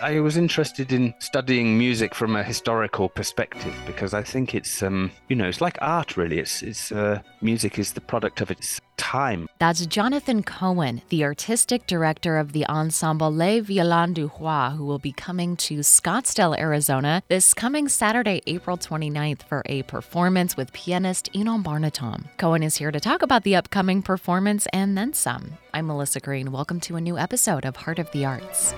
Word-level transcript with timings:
I 0.00 0.20
was 0.20 0.36
interested 0.36 0.92
in 0.92 1.14
studying 1.20 1.78
music 1.78 2.14
from 2.14 2.36
a 2.36 2.42
historical 2.42 3.08
perspective 3.08 3.74
because 3.86 4.12
I 4.12 4.22
think 4.22 4.54
it's, 4.54 4.82
um, 4.82 5.10
you 5.28 5.36
know, 5.36 5.48
it's 5.48 5.62
like 5.62 5.78
art 5.80 6.18
really. 6.18 6.38
It's, 6.38 6.62
it's 6.62 6.92
uh, 6.92 7.20
music 7.40 7.78
is 7.78 7.94
the 7.94 8.02
product 8.02 8.42
of 8.42 8.50
its 8.50 8.78
time. 8.98 9.48
That's 9.58 9.86
Jonathan 9.86 10.42
Cohen, 10.42 11.00
the 11.08 11.24
artistic 11.24 11.86
director 11.86 12.36
of 12.36 12.52
the 12.52 12.66
ensemble 12.66 13.30
Les 13.30 13.60
Violons 13.60 14.12
du 14.12 14.30
Roy, 14.38 14.74
who 14.76 14.84
will 14.84 14.98
be 14.98 15.12
coming 15.12 15.56
to 15.56 15.78
Scottsdale, 15.78 16.58
Arizona 16.58 17.22
this 17.28 17.54
coming 17.54 17.88
Saturday, 17.88 18.42
April 18.46 18.76
29th 18.76 19.44
for 19.44 19.62
a 19.64 19.82
performance 19.84 20.58
with 20.58 20.74
pianist 20.74 21.32
Inon 21.32 21.62
Barnatan. 21.62 22.26
Cohen 22.36 22.62
is 22.62 22.76
here 22.76 22.90
to 22.90 23.00
talk 23.00 23.22
about 23.22 23.44
the 23.44 23.56
upcoming 23.56 24.02
performance 24.02 24.66
and 24.74 24.96
then 24.96 25.14
some. 25.14 25.54
I'm 25.72 25.86
Melissa 25.86 26.20
Green. 26.20 26.52
Welcome 26.52 26.80
to 26.80 26.96
a 26.96 27.00
new 27.00 27.16
episode 27.16 27.64
of 27.64 27.76
Heart 27.76 27.98
of 27.98 28.10
the 28.12 28.26
Arts. 28.26 28.74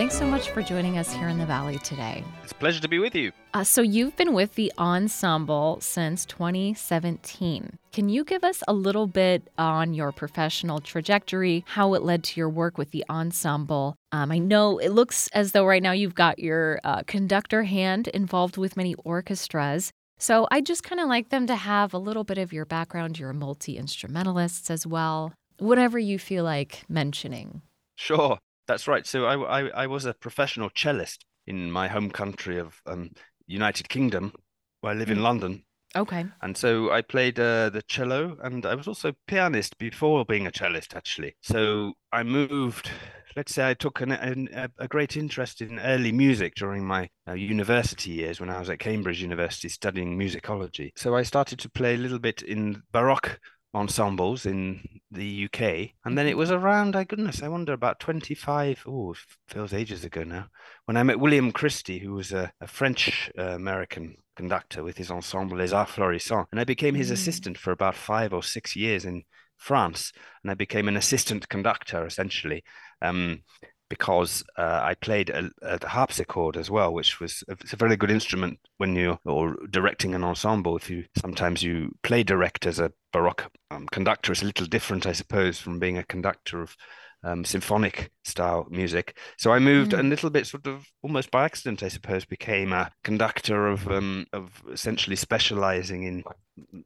Thanks 0.00 0.16
so 0.16 0.26
much 0.26 0.48
for 0.48 0.62
joining 0.62 0.96
us 0.96 1.12
here 1.12 1.28
in 1.28 1.36
the 1.36 1.44
Valley 1.44 1.76
today. 1.76 2.24
It's 2.42 2.52
a 2.52 2.54
pleasure 2.54 2.80
to 2.80 2.88
be 2.88 2.98
with 2.98 3.14
you. 3.14 3.32
Uh, 3.52 3.64
so, 3.64 3.82
you've 3.82 4.16
been 4.16 4.32
with 4.32 4.54
the 4.54 4.72
ensemble 4.78 5.76
since 5.82 6.24
2017. 6.24 7.78
Can 7.92 8.08
you 8.08 8.24
give 8.24 8.42
us 8.42 8.62
a 8.66 8.72
little 8.72 9.06
bit 9.06 9.50
on 9.58 9.92
your 9.92 10.10
professional 10.10 10.80
trajectory, 10.80 11.66
how 11.66 11.92
it 11.92 12.02
led 12.02 12.24
to 12.24 12.40
your 12.40 12.48
work 12.48 12.78
with 12.78 12.92
the 12.92 13.04
ensemble? 13.10 13.94
Um, 14.10 14.32
I 14.32 14.38
know 14.38 14.78
it 14.78 14.88
looks 14.88 15.28
as 15.34 15.52
though 15.52 15.66
right 15.66 15.82
now 15.82 15.92
you've 15.92 16.14
got 16.14 16.38
your 16.38 16.80
uh, 16.82 17.02
conductor 17.02 17.64
hand 17.64 18.08
involved 18.08 18.56
with 18.56 18.78
many 18.78 18.94
orchestras. 19.04 19.92
So, 20.18 20.48
I 20.50 20.62
just 20.62 20.82
kind 20.82 21.02
of 21.02 21.08
like 21.08 21.28
them 21.28 21.46
to 21.46 21.56
have 21.56 21.92
a 21.92 21.98
little 21.98 22.24
bit 22.24 22.38
of 22.38 22.54
your 22.54 22.64
background. 22.64 23.18
You're 23.18 23.28
a 23.28 23.34
multi 23.34 23.76
instrumentalist 23.76 24.70
as 24.70 24.86
well, 24.86 25.34
whatever 25.58 25.98
you 25.98 26.18
feel 26.18 26.44
like 26.44 26.84
mentioning. 26.88 27.60
Sure. 27.96 28.38
That's 28.70 28.86
right. 28.86 29.04
So 29.04 29.24
I, 29.24 29.62
I, 29.62 29.68
I 29.82 29.86
was 29.88 30.04
a 30.04 30.14
professional 30.14 30.70
cellist 30.76 31.26
in 31.48 31.72
my 31.72 31.88
home 31.88 32.08
country 32.08 32.56
of 32.60 32.80
um, 32.86 33.10
United 33.48 33.88
Kingdom, 33.88 34.32
where 34.80 34.92
I 34.92 34.96
live 34.96 35.10
in 35.10 35.18
mm. 35.18 35.22
London. 35.22 35.64
Okay. 35.96 36.24
And 36.40 36.56
so 36.56 36.92
I 36.92 37.02
played 37.02 37.40
uh, 37.40 37.70
the 37.70 37.82
cello, 37.88 38.36
and 38.44 38.64
I 38.64 38.76
was 38.76 38.86
also 38.86 39.12
pianist 39.26 39.76
before 39.78 40.24
being 40.24 40.46
a 40.46 40.52
cellist, 40.52 40.94
actually. 40.94 41.34
So 41.42 41.94
I 42.12 42.22
moved. 42.22 42.88
Let's 43.34 43.52
say 43.52 43.68
I 43.68 43.74
took 43.74 44.00
an, 44.02 44.12
an, 44.12 44.70
a 44.78 44.86
great 44.86 45.16
interest 45.16 45.60
in 45.60 45.80
early 45.80 46.12
music 46.12 46.54
during 46.54 46.86
my 46.86 47.08
uh, 47.26 47.32
university 47.32 48.12
years 48.12 48.38
when 48.38 48.50
I 48.50 48.60
was 48.60 48.70
at 48.70 48.78
Cambridge 48.78 49.20
University 49.20 49.68
studying 49.68 50.16
musicology. 50.16 50.92
So 50.96 51.16
I 51.16 51.24
started 51.24 51.58
to 51.58 51.70
play 51.70 51.94
a 51.94 51.98
little 51.98 52.20
bit 52.20 52.42
in 52.42 52.84
Baroque 52.92 53.40
ensembles 53.74 54.46
in 54.46 55.00
the 55.10 55.44
UK. 55.44 55.90
And 56.04 56.16
then 56.16 56.26
it 56.26 56.36
was 56.36 56.50
around, 56.50 56.96
I 56.96 57.04
goodness, 57.04 57.42
I 57.42 57.48
wonder 57.48 57.72
about 57.72 58.00
25, 58.00 58.84
oh, 58.86 59.14
feels 59.48 59.72
ages 59.72 60.04
ago 60.04 60.24
now, 60.24 60.46
when 60.86 60.96
I 60.96 61.02
met 61.02 61.20
William 61.20 61.52
Christie, 61.52 61.98
who 61.98 62.14
was 62.14 62.32
a, 62.32 62.52
a 62.60 62.66
French 62.66 63.30
uh, 63.38 63.42
American 63.42 64.16
conductor 64.36 64.82
with 64.82 64.96
his 64.96 65.10
ensemble 65.10 65.58
Les 65.58 65.72
Arts 65.72 65.92
Florissants. 65.92 66.46
And 66.50 66.60
I 66.60 66.64
became 66.64 66.94
his 66.94 67.10
mm. 67.10 67.14
assistant 67.14 67.58
for 67.58 67.72
about 67.72 67.94
five 67.94 68.32
or 68.32 68.42
six 68.42 68.74
years 68.74 69.04
in 69.04 69.22
France. 69.56 70.12
And 70.42 70.50
I 70.50 70.54
became 70.54 70.88
an 70.88 70.96
assistant 70.96 71.48
conductor 71.48 72.06
essentially. 72.06 72.64
Um, 73.02 73.42
because 73.90 74.42
uh, 74.56 74.80
I 74.82 74.94
played 74.94 75.28
a, 75.28 75.50
a, 75.60 75.86
harpsichord 75.86 76.56
as 76.56 76.70
well, 76.70 76.94
which 76.94 77.20
was 77.20 77.44
a, 77.48 77.52
it's 77.52 77.74
a 77.74 77.76
very 77.76 77.96
good 77.96 78.10
instrument 78.10 78.58
when 78.78 78.94
you're 78.94 79.18
or 79.26 79.56
directing 79.68 80.14
an 80.14 80.24
ensemble. 80.24 80.76
If 80.76 80.88
you 80.88 81.04
sometimes 81.20 81.62
you 81.62 81.90
play 82.02 82.22
direct 82.22 82.64
as 82.64 82.78
a 82.78 82.92
baroque 83.12 83.50
um, 83.70 83.86
conductor, 83.88 84.32
it's 84.32 84.42
a 84.42 84.46
little 84.46 84.66
different, 84.66 85.06
I 85.06 85.12
suppose, 85.12 85.58
from 85.58 85.78
being 85.78 85.98
a 85.98 86.04
conductor 86.04 86.62
of 86.62 86.74
um, 87.22 87.44
symphonic 87.44 88.10
style 88.24 88.66
music. 88.70 89.16
So 89.38 89.52
I 89.52 89.58
moved 89.58 89.92
mm. 89.92 90.00
a 90.00 90.02
little 90.02 90.30
bit, 90.30 90.46
sort 90.46 90.66
of 90.66 90.86
almost 91.02 91.30
by 91.30 91.44
accident, 91.44 91.82
I 91.82 91.88
suppose, 91.88 92.24
became 92.24 92.72
a 92.72 92.90
conductor 93.04 93.68
of 93.68 93.88
um, 93.88 94.26
of 94.32 94.62
essentially 94.72 95.16
specializing 95.16 96.04
in 96.04 96.24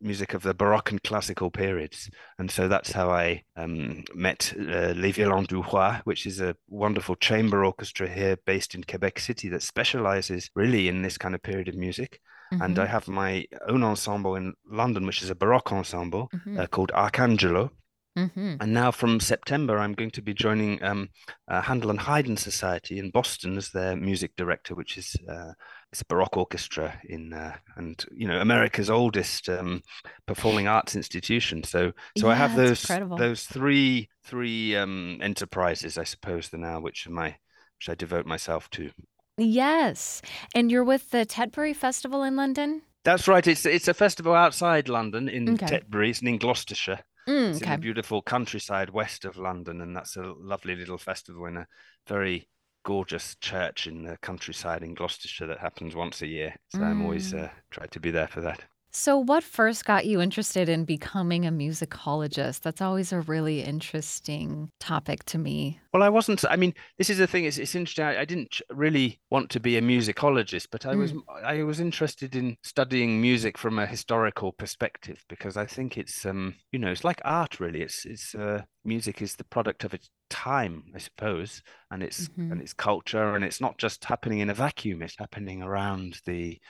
music 0.01 0.35
of 0.35 0.43
the 0.43 0.55
Baroque 0.55 0.91
and 0.91 1.03
classical 1.03 1.51
periods. 1.51 2.11
And 2.39 2.51
so 2.51 2.69
that's 2.69 2.93
how 2.93 3.11
I 3.11 3.43
um, 3.57 4.05
met 4.15 4.53
uh, 4.59 4.95
Les 4.97 5.13
Violons 5.13 5.47
du 5.47 5.63
Roy, 5.63 6.01
which 6.05 6.27
is 6.27 6.41
a 6.41 6.57
wonderful 6.69 7.17
chamber 7.17 7.65
orchestra 7.65 8.09
here 8.09 8.37
based 8.47 8.75
in 8.75 8.85
Quebec 8.85 9.19
City 9.19 9.49
that 9.49 9.63
specializes 9.63 10.51
really 10.55 10.89
in 10.89 11.03
this 11.03 11.19
kind 11.19 11.35
of 11.35 11.43
period 11.43 11.69
of 11.69 11.75
music. 11.75 12.21
Mm-hmm. 12.53 12.63
And 12.63 12.79
I 12.79 12.87
have 12.87 13.09
my 13.09 13.47
own 13.69 13.83
ensemble 13.83 14.37
in 14.37 14.55
London, 14.71 15.07
which 15.07 15.23
is 15.23 15.31
a 15.31 15.35
Baroque 15.35 15.73
ensemble 15.73 16.31
mm-hmm. 16.35 16.61
uh, 16.61 16.67
called 16.67 16.93
Arcangelo. 16.95 17.71
Mm-hmm. 18.17 18.57
And 18.61 18.73
now 18.73 18.93
from 18.93 19.19
September, 19.19 19.79
I'm 19.79 19.93
going 19.93 20.13
to 20.13 20.23
be 20.23 20.35
joining 20.35 20.83
um, 20.85 21.09
uh, 21.49 21.61
Handel 21.63 21.91
and 21.91 21.99
Haydn 21.99 22.37
Society 22.37 22.99
in 22.99 23.11
Boston 23.11 23.57
as 23.57 23.71
their 23.71 23.97
music 23.97 24.37
director, 24.37 24.75
which 24.77 24.97
is 24.97 25.17
uh, 25.29 25.53
it's 25.91 26.03
a 26.03 26.07
Baroque 26.07 26.37
orchestra 26.37 27.01
in 27.09 27.33
uh, 27.33 27.57
and 27.77 28.05
you 28.13 28.29
know 28.29 28.41
America's 28.41 28.89
oldest 28.89 29.49
um, 29.49 29.83
performing 30.27 30.69
arts 30.69 30.95
institution. 30.95 31.65
So 31.65 31.93
so 32.17 32.27
yeah, 32.27 32.33
I 32.33 32.37
have 32.37 32.55
those 32.55 32.85
incredible. 32.85 33.17
those 33.17 33.45
three 33.45 34.09
three 34.25 34.77
um, 34.77 35.19
enterprises, 35.21 35.99
I 35.99 36.05
suppose, 36.05 36.51
the 36.51 36.59
now 36.59 36.81
which 36.81 37.09
are 37.09 37.13
my 37.13 37.37
which 37.79 37.89
I 37.89 37.95
devote 37.97 38.27
myself 38.27 38.71
to. 38.71 38.91
Yes, 39.37 40.23
and 40.55 40.71
you're 40.71 40.85
with 40.85 41.11
the 41.11 41.27
Tetbury 41.27 41.75
Festival 41.75 42.23
in 42.23 42.37
London. 42.37 42.83
That's 43.05 43.27
right. 43.27 43.45
It's 43.45 43.67
it's 43.67 43.89
a 43.89 43.95
festival 43.95 44.35
outside 44.35 44.89
London 44.89 45.29
in 45.29 45.55
okay. 45.55 45.67
Tetbury. 45.67 46.11
It's 46.11 46.23
in 46.23 46.39
Gloucestershire. 46.39 47.01
Mm, 47.29 47.51
it's 47.51 47.63
okay. 47.63 47.75
in 47.75 47.81
the 47.81 47.83
beautiful 47.83 48.23
countryside 48.23 48.91
west 48.91 49.25
of 49.25 49.37
London, 49.37 49.81
and 49.81 49.97
that's 49.97 50.17
a 50.17 50.35
lovely 50.39 50.77
little 50.77 50.99
festival 50.99 51.47
in 51.47 51.57
a 51.57 51.67
very 52.07 52.49
gorgeous 52.85 53.35
church 53.41 53.87
in 53.87 54.05
the 54.05 54.19
countryside 54.19 54.83
in 54.83 54.95
Gloucestershire 54.95 55.47
that 55.47 55.59
happens 55.59 55.95
once 55.95 56.23
a 56.23 56.27
year. 56.27 56.55
So 56.69 56.79
mm. 56.79 56.85
I'm 56.85 57.03
always 57.03 57.33
mm. 57.33 57.45
uh, 57.45 57.49
try 57.71 57.87
to 57.87 58.01
be 58.01 58.11
there 58.11 58.29
for 58.29 58.43
that. 58.43 58.61
So, 58.97 59.19
what 59.19 59.43
first 59.43 59.85
got 59.85 60.07
you 60.07 60.21
interested 60.21 60.69
in 60.69 60.85
becoming 60.85 61.45
a 61.45 61.51
musicologist? 61.51 62.61
That's 62.61 62.81
always 62.81 63.13
a 63.13 63.23
really 63.23 63.61
interesting 63.61 64.71
topic 64.79 65.25
to 65.25 65.39
me. 65.39 65.81
Well, 65.93 66.05
I 66.05 66.09
wasn't. 66.09 66.45
I 66.49 66.55
mean, 66.55 66.75
this 66.97 67.11
is 67.11 67.19
the 67.19 67.27
thing. 67.27 67.45
It's, 67.45 67.59
it's 67.59 67.75
interesting. 67.75 68.05
I, 68.05 68.21
I 68.21 68.25
didn't 68.25 68.61
really 68.71 69.19
want 69.33 69.51
to 69.51 69.59
be 69.59 69.77
a 69.77 69.83
musicologist, 69.83 70.69
but 70.71 70.87
I 70.87 70.95
mm. 70.95 70.99
was. 70.99 71.13
I 71.45 71.65
was 71.65 71.81
interested 71.81 72.37
in 72.37 72.57
studying 72.63 73.21
music 73.21 73.59
from 73.59 73.81
a 73.81 73.87
historical 73.87 74.53
perspective 74.53 75.25
because 75.29 75.57
I 75.57 75.67
think 75.67 75.99
it's, 75.99 76.25
um, 76.25 76.55
you 76.71 76.79
know, 76.79 76.93
it's 76.93 77.03
like 77.03 77.21
art. 77.25 77.59
Really, 77.59 77.83
it's 77.83 78.05
it's 78.05 78.33
uh, 78.37 78.63
music 78.85 79.21
is 79.21 79.35
the 79.35 79.45
product 79.45 79.83
of 79.83 79.93
its 79.93 80.09
time, 80.31 80.85
I 80.95 80.99
suppose, 80.99 81.63
and 81.91 82.01
its 82.01 82.29
mm-hmm. 82.29 82.53
and 82.53 82.61
its 82.61 82.73
culture, 82.73 83.35
and 83.35 83.45
it's 83.45 83.61
not 83.61 83.77
just 83.77 84.05
happening 84.05 84.39
in 84.39 84.51
a 84.51 84.55
vacuum. 84.55 85.03
It's 85.03 85.19
happening 85.19 85.63
around 85.65 86.21
the. 86.27 86.61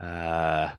Uh, 0.00 0.70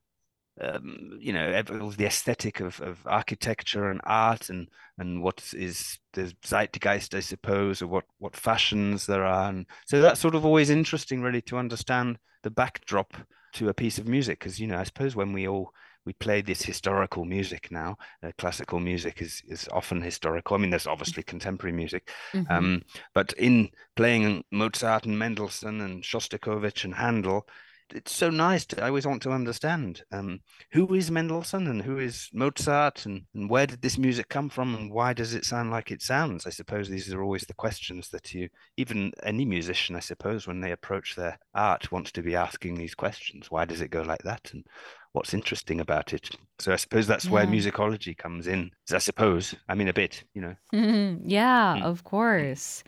um, 0.62 1.18
you 1.20 1.34
know 1.34 1.62
the 1.62 2.06
aesthetic 2.06 2.60
of, 2.60 2.80
of 2.82 3.00
architecture 3.06 3.90
and 3.90 4.02
art 4.04 4.50
and 4.50 4.70
and 4.98 5.24
what 5.24 5.44
is 5.56 5.98
the 6.14 6.34
zeitgeist 6.46 7.16
I 7.16 7.22
suppose 7.22 7.82
or 7.82 7.88
what 7.88 8.06
what 8.20 8.36
fashions 8.36 9.06
there 9.06 9.26
are 9.26 9.50
and 9.50 9.66
so 9.88 10.02
that's 10.02 10.20
sort 10.20 10.36
of 10.36 10.46
always 10.46 10.70
interesting 10.70 11.22
really 11.22 11.42
to 11.44 11.58
understand 11.58 12.20
the 12.44 12.52
backdrop 12.52 13.16
to 13.54 13.70
a 13.70 13.74
piece 13.74 13.98
of 13.98 14.08
music 14.08 14.40
because 14.40 14.60
you 14.60 14.68
know 14.68 14.78
I 14.78 14.84
suppose 14.84 15.16
when 15.16 15.34
we 15.34 15.48
all 15.48 15.74
we 16.06 16.14
play 16.14 16.42
this 16.42 16.62
historical 16.62 17.26
music 17.26 17.72
now. 17.72 17.98
Uh, 18.22 18.32
classical 18.38 18.80
music 18.80 19.22
is 19.22 19.42
is 19.48 19.68
often 19.72 20.02
historical. 20.02 20.56
I 20.56 20.60
mean, 20.60 20.70
there's 20.70 20.88
obviously 20.88 21.24
contemporary 21.24 21.76
music, 21.76 22.12
mm-hmm. 22.34 22.52
um, 22.52 22.82
but 23.14 23.34
in 23.34 23.70
playing 23.96 24.44
Mozart 24.52 25.06
and 25.06 25.18
Mendelssohn 25.18 25.82
and 25.82 26.04
Shostakovich 26.04 26.84
and 26.84 26.94
Handel, 26.94 27.48
it's 27.94 28.12
so 28.12 28.30
nice 28.30 28.66
to 28.66 28.84
I 28.84 28.88
always 28.88 29.06
want 29.06 29.22
to 29.24 29.32
understand 29.32 30.04
um, 30.12 30.42
who 30.72 30.94
is 30.94 31.12
Mendelssohn 31.12 31.68
and 31.68 31.82
who 31.82 32.00
is 32.00 32.30
Mozart 32.34 33.06
and, 33.06 33.24
and 33.34 33.50
where 33.50 33.68
did 33.68 33.82
this 33.82 33.98
music 33.98 34.30
come 34.30 34.50
from 34.50 34.76
and 34.76 34.92
why 34.92 35.14
does 35.14 35.34
it 35.34 35.46
sound 35.46 35.72
like 35.72 35.92
it 35.92 36.02
sounds? 36.02 36.46
I 36.48 36.50
suppose 36.50 36.90
these 36.90 37.14
are 37.14 37.22
always 37.22 37.44
the 37.44 37.54
questions 37.54 38.10
that 38.10 38.34
you 38.34 38.50
even 38.78 39.14
any 39.24 39.46
musician, 39.46 39.96
I 39.96 40.00
suppose, 40.00 40.48
when 40.48 40.62
they 40.62 40.72
approach 40.72 41.16
their 41.16 41.40
art 41.54 41.92
wants 41.92 42.12
to 42.14 42.22
be 42.22 42.36
asking 42.36 42.76
these 42.76 42.96
questions. 42.96 43.52
Why 43.52 43.66
does 43.66 43.82
it 43.82 43.92
go 43.92 44.02
like 44.02 44.24
that? 44.24 44.50
And 44.54 44.66
what's 45.14 45.34
interesting 45.34 45.80
about 45.80 46.14
it? 46.14 46.30
So 46.60 46.74
I 46.74 46.76
suppose 46.76 47.08
that's 47.08 47.26
yeah. 47.26 47.32
where 47.32 47.46
musicology 47.46 48.18
comes 48.18 48.48
in. 48.48 48.72
I 48.92 48.98
suppose. 48.98 49.56
I 49.70 49.76
mean 49.76 49.88
a 49.88 49.94
bit, 49.94 50.24
you 50.34 50.42
know. 50.42 50.56
Mm-hmm. 50.74 51.30
Yeah, 51.34 51.78
mm. 51.78 51.84
of 51.84 52.04
course. 52.04 52.84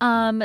Um 0.00 0.42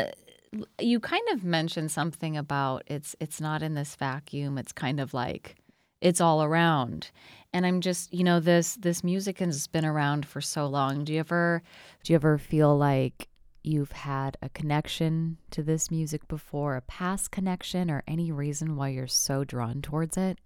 you 0.79 0.99
kind 0.99 1.27
of 1.31 1.43
mentioned 1.43 1.91
something 1.91 2.37
about 2.37 2.83
it's 2.87 3.15
it's 3.19 3.41
not 3.41 3.63
in 3.63 3.73
this 3.73 3.95
vacuum. 3.95 4.57
It's 4.57 4.71
kind 4.71 4.99
of 4.99 5.13
like 5.13 5.55
it's 6.01 6.21
all 6.21 6.43
around. 6.43 7.11
And 7.53 7.65
I'm 7.65 7.81
just, 7.81 8.13
you 8.13 8.23
know, 8.23 8.39
this 8.39 8.75
this 8.75 9.03
music 9.03 9.39
has 9.39 9.67
been 9.67 9.85
around 9.85 10.25
for 10.25 10.41
so 10.41 10.67
long. 10.67 11.03
Do 11.03 11.13
you 11.13 11.19
ever 11.19 11.63
do 12.03 12.13
you 12.13 12.15
ever 12.15 12.37
feel 12.37 12.77
like 12.77 13.29
you've 13.63 13.93
had 13.93 14.37
a 14.41 14.49
connection 14.49 15.37
to 15.51 15.63
this 15.63 15.89
music 15.89 16.27
before, 16.27 16.75
a 16.75 16.81
past 16.81 17.31
connection 17.31 17.89
or 17.89 18.03
any 18.07 18.31
reason 18.31 18.75
why 18.75 18.89
you're 18.89 19.07
so 19.07 19.43
drawn 19.43 19.81
towards 19.81 20.17
it? 20.17 20.39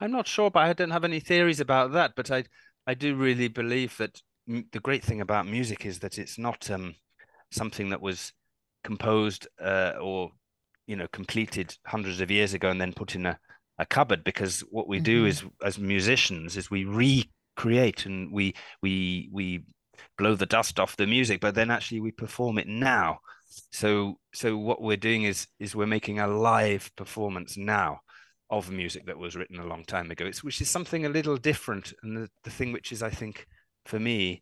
I'm 0.00 0.12
not 0.12 0.28
sure, 0.28 0.50
but 0.50 0.60
I 0.60 0.72
don't 0.72 0.92
have 0.92 1.04
any 1.04 1.18
theories 1.18 1.60
about 1.60 1.92
that, 1.92 2.12
but 2.14 2.30
I 2.30 2.44
I 2.86 2.94
do 2.94 3.16
really 3.16 3.48
believe 3.48 3.96
that 3.98 4.22
the 4.46 4.80
great 4.80 5.04
thing 5.04 5.20
about 5.20 5.46
music 5.46 5.84
is 5.84 5.98
that 5.98 6.18
it's 6.18 6.38
not 6.38 6.70
um, 6.70 6.94
something 7.50 7.90
that 7.90 8.00
was 8.00 8.32
composed 8.88 9.46
uh, 9.62 9.92
or 10.00 10.30
you 10.86 10.96
know 10.96 11.06
completed 11.12 11.76
hundreds 11.84 12.22
of 12.22 12.30
years 12.30 12.54
ago 12.54 12.70
and 12.70 12.80
then 12.80 12.94
put 12.94 13.14
in 13.14 13.26
a, 13.26 13.38
a 13.78 13.84
cupboard 13.84 14.24
because 14.24 14.60
what 14.70 14.88
we 14.88 14.96
mm-hmm. 14.96 15.12
do 15.12 15.26
is 15.26 15.44
as 15.62 15.78
musicians 15.78 16.56
is 16.56 16.70
we 16.70 16.84
recreate 16.86 18.06
and 18.06 18.32
we 18.32 18.54
we 18.82 19.28
we 19.30 19.62
blow 20.16 20.34
the 20.34 20.46
dust 20.46 20.80
off 20.80 20.96
the 20.96 21.06
music 21.06 21.38
but 21.38 21.54
then 21.54 21.70
actually 21.70 22.00
we 22.00 22.10
perform 22.10 22.56
it 22.56 22.66
now 22.66 23.18
so 23.70 24.18
so 24.32 24.56
what 24.56 24.80
we're 24.80 25.06
doing 25.08 25.24
is 25.24 25.46
is 25.60 25.76
we're 25.76 25.96
making 25.98 26.18
a 26.18 26.26
live 26.26 26.90
performance 26.96 27.58
now 27.58 28.00
of 28.48 28.70
music 28.70 29.04
that 29.04 29.18
was 29.18 29.36
written 29.36 29.60
a 29.60 29.66
long 29.66 29.84
time 29.84 30.10
ago 30.10 30.24
it's 30.24 30.42
which 30.42 30.62
is 30.62 30.70
something 30.70 31.04
a 31.04 31.10
little 31.10 31.36
different 31.36 31.92
and 32.02 32.16
the, 32.16 32.28
the 32.44 32.50
thing 32.50 32.72
which 32.72 32.90
is 32.90 33.02
i 33.02 33.10
think 33.10 33.46
for 33.84 34.00
me 34.00 34.40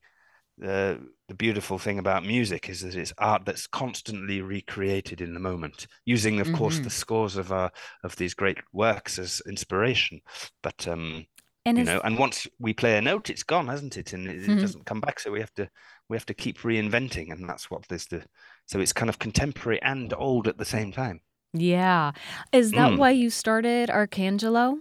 the 0.59 0.99
the 1.29 1.35
beautiful 1.35 1.79
thing 1.79 1.99
about 1.99 2.25
music 2.25 2.69
is 2.69 2.83
that 2.83 2.95
it's 2.95 3.13
art 3.19 3.45
that's 3.45 3.67
constantly 3.67 4.41
recreated 4.41 5.21
in 5.21 5.35
the 5.35 5.41
moment 5.41 5.87
using 6.05 6.41
of 6.41 6.47
mm-hmm. 6.47 6.57
course 6.57 6.79
the 6.79 6.91
scores 6.91 7.37
of 7.37 7.51
our 7.53 7.71
of 8.05 8.15
these 8.17 8.35
great 8.35 8.59
works 8.73 9.19
as 9.19 9.43
inspiration. 9.47 10.21
But 10.63 10.87
um 10.87 11.27
and 11.65 11.79
you 11.79 11.85
know 11.85 12.01
and 12.05 12.19
once 12.19 12.47
we 12.59 12.73
play 12.73 12.97
a 12.97 13.03
note 13.03 13.29
it's 13.29 13.43
gone 13.43 13.67
hasn't 13.69 13.97
it? 13.97 14.13
And 14.13 14.29
it, 14.29 14.43
mm-hmm. 14.43 14.59
it, 14.59 14.61
doesn't 14.61 14.87
come 14.87 15.01
back 15.01 15.19
so 15.19 15.33
we 15.33 15.41
have 15.41 15.53
to 15.55 15.69
we 16.09 16.17
have 16.17 16.27
to 16.27 16.35
keep 16.35 16.59
reinventing 16.59 17.33
and 17.33 17.49
that's 17.49 17.71
what 17.71 17.87
this 17.89 18.07
the 18.07 18.23
so 18.67 18.81
it's 18.81 18.93
kind 18.93 19.09
of 19.09 19.19
contemporary 19.19 19.83
and 19.83 20.15
old 20.17 20.49
at 20.49 20.59
the 20.59 20.65
same 20.65 20.93
time. 20.93 21.21
Yeah. 21.53 22.13
Is 22.53 22.73
that 22.73 22.93
mm. 22.93 22.99
why 22.99 23.11
you 23.11 23.31
started 23.31 23.89
arcangelo? 23.89 24.79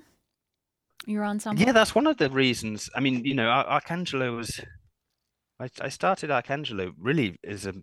Your 1.07 1.25
ensemble 1.25 1.61
yeah 1.61 1.71
that's 1.71 1.95
one 1.95 2.07
of 2.07 2.17
the 2.17 2.29
reasons. 2.29 2.89
I 2.95 2.99
mean 2.99 3.25
you 3.25 3.33
know 3.33 3.47
arcangelo 3.47 4.35
was 4.35 4.61
I, 5.59 5.69
I 5.81 5.89
started 5.89 6.29
Arcangelo 6.29 6.93
really 6.99 7.37
as 7.43 7.65
a 7.65 7.73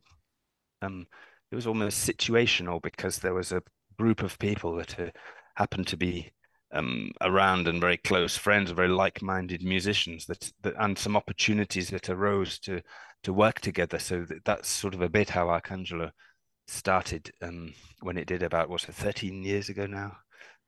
um 0.83 1.07
it 1.51 1.55
was 1.55 1.67
almost 1.67 2.09
situational 2.09 2.81
because 2.81 3.19
there 3.19 3.35
was 3.35 3.53
a 3.53 3.63
group 3.99 4.23
of 4.23 4.39
people 4.39 4.75
that 4.77 4.99
uh, 4.99 5.11
happened 5.57 5.87
to 5.89 5.97
be 5.97 6.33
um, 6.73 7.13
around 7.21 7.69
and 7.69 7.81
very 7.81 7.99
close 7.99 8.37
friends, 8.37 8.71
very 8.71 8.89
like-minded 8.89 9.63
musicians 9.63 10.25
that, 10.27 10.51
that 10.63 10.75
and 10.79 10.99
some 10.99 11.17
opportunities 11.17 11.91
that 11.91 12.09
arose 12.09 12.59
to 12.61 12.81
to 13.25 13.33
work 13.33 13.61
together. 13.61 13.99
So 13.99 14.25
that, 14.25 14.45
that's 14.45 14.69
sort 14.69 14.95
of 14.95 15.03
a 15.03 15.09
bit 15.09 15.29
how 15.29 15.47
Arcangelo 15.47 16.11
started 16.67 17.31
um, 17.43 17.75
when 18.01 18.17
it 18.17 18.27
did 18.27 18.43
about 18.43 18.69
what's 18.69 18.89
it, 18.89 18.95
13 18.95 19.43
years 19.43 19.69
ago 19.69 19.87
now. 19.87 20.17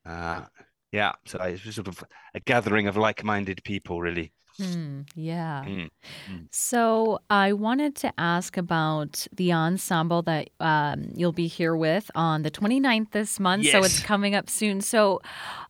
Uh, 0.04 0.44
yeah, 0.92 1.12
so 1.24 1.42
it 1.42 1.64
was 1.64 1.74
sort 1.74 1.88
of 1.88 2.04
a 2.34 2.40
gathering 2.40 2.86
of 2.86 2.96
like-minded 2.96 3.64
people, 3.64 4.00
really. 4.00 4.32
Mm, 4.60 5.08
yeah. 5.16 5.64
Mm, 5.66 5.90
mm. 6.30 6.46
So 6.50 7.20
I 7.28 7.52
wanted 7.52 7.96
to 7.96 8.12
ask 8.18 8.56
about 8.56 9.26
the 9.32 9.52
ensemble 9.52 10.22
that 10.22 10.50
um, 10.60 11.08
you'll 11.14 11.32
be 11.32 11.46
here 11.46 11.76
with 11.76 12.10
on 12.14 12.42
the 12.42 12.50
29th 12.50 13.10
this 13.10 13.40
month. 13.40 13.64
Yes. 13.64 13.72
So 13.72 13.78
it's 13.78 14.00
coming 14.00 14.34
up 14.34 14.48
soon. 14.48 14.80
So 14.80 15.20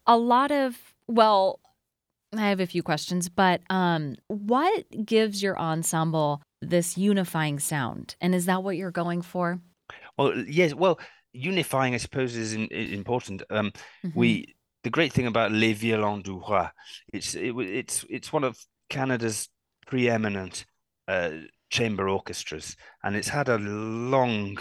a 0.07 0.17
lot 0.17 0.51
of, 0.51 0.77
well, 1.09 1.61
I 2.37 2.49
have 2.49 2.61
a 2.61 2.67
few 2.67 2.83
questions, 2.83 3.29
but 3.29 3.63
um, 3.71 4.17
what 4.27 4.85
gives 5.05 5.43
your 5.43 5.59
ensemble 5.59 6.43
this 6.61 6.99
unifying 6.99 7.59
sound? 7.59 8.17
And 8.21 8.35
is 8.35 8.47
that 8.47 8.63
what 8.63 8.77
you're 8.77 8.91
going 8.91 9.23
for? 9.23 9.61
Well, 10.19 10.37
yes. 10.37 10.75
Well, 10.75 10.99
unifying, 11.33 11.95
I 11.95 11.99
suppose, 11.99 12.37
is 12.37 12.53
in, 12.53 12.67
important. 12.69 13.43
Um, 13.51 13.73
mm-hmm. 14.05 14.19
We 14.19 14.55
the 14.83 14.91
great 14.91 15.13
thing 15.13 15.27
about 15.27 15.51
Les 15.51 15.73
Violons 15.73 16.23
du 16.23 16.39
Roy, 16.39 16.69
it's 17.13 17.35
it, 17.35 17.55
it's 17.57 18.05
it's 18.09 18.33
one 18.33 18.45
of 18.45 18.59
Canada's 18.89 19.49
preeminent 19.87 20.65
uh, 21.09 21.31
chamber 21.71 22.09
orchestras, 22.09 22.77
and 23.03 23.17
it's 23.17 23.29
had 23.29 23.49
a 23.49 23.59
long 23.59 24.57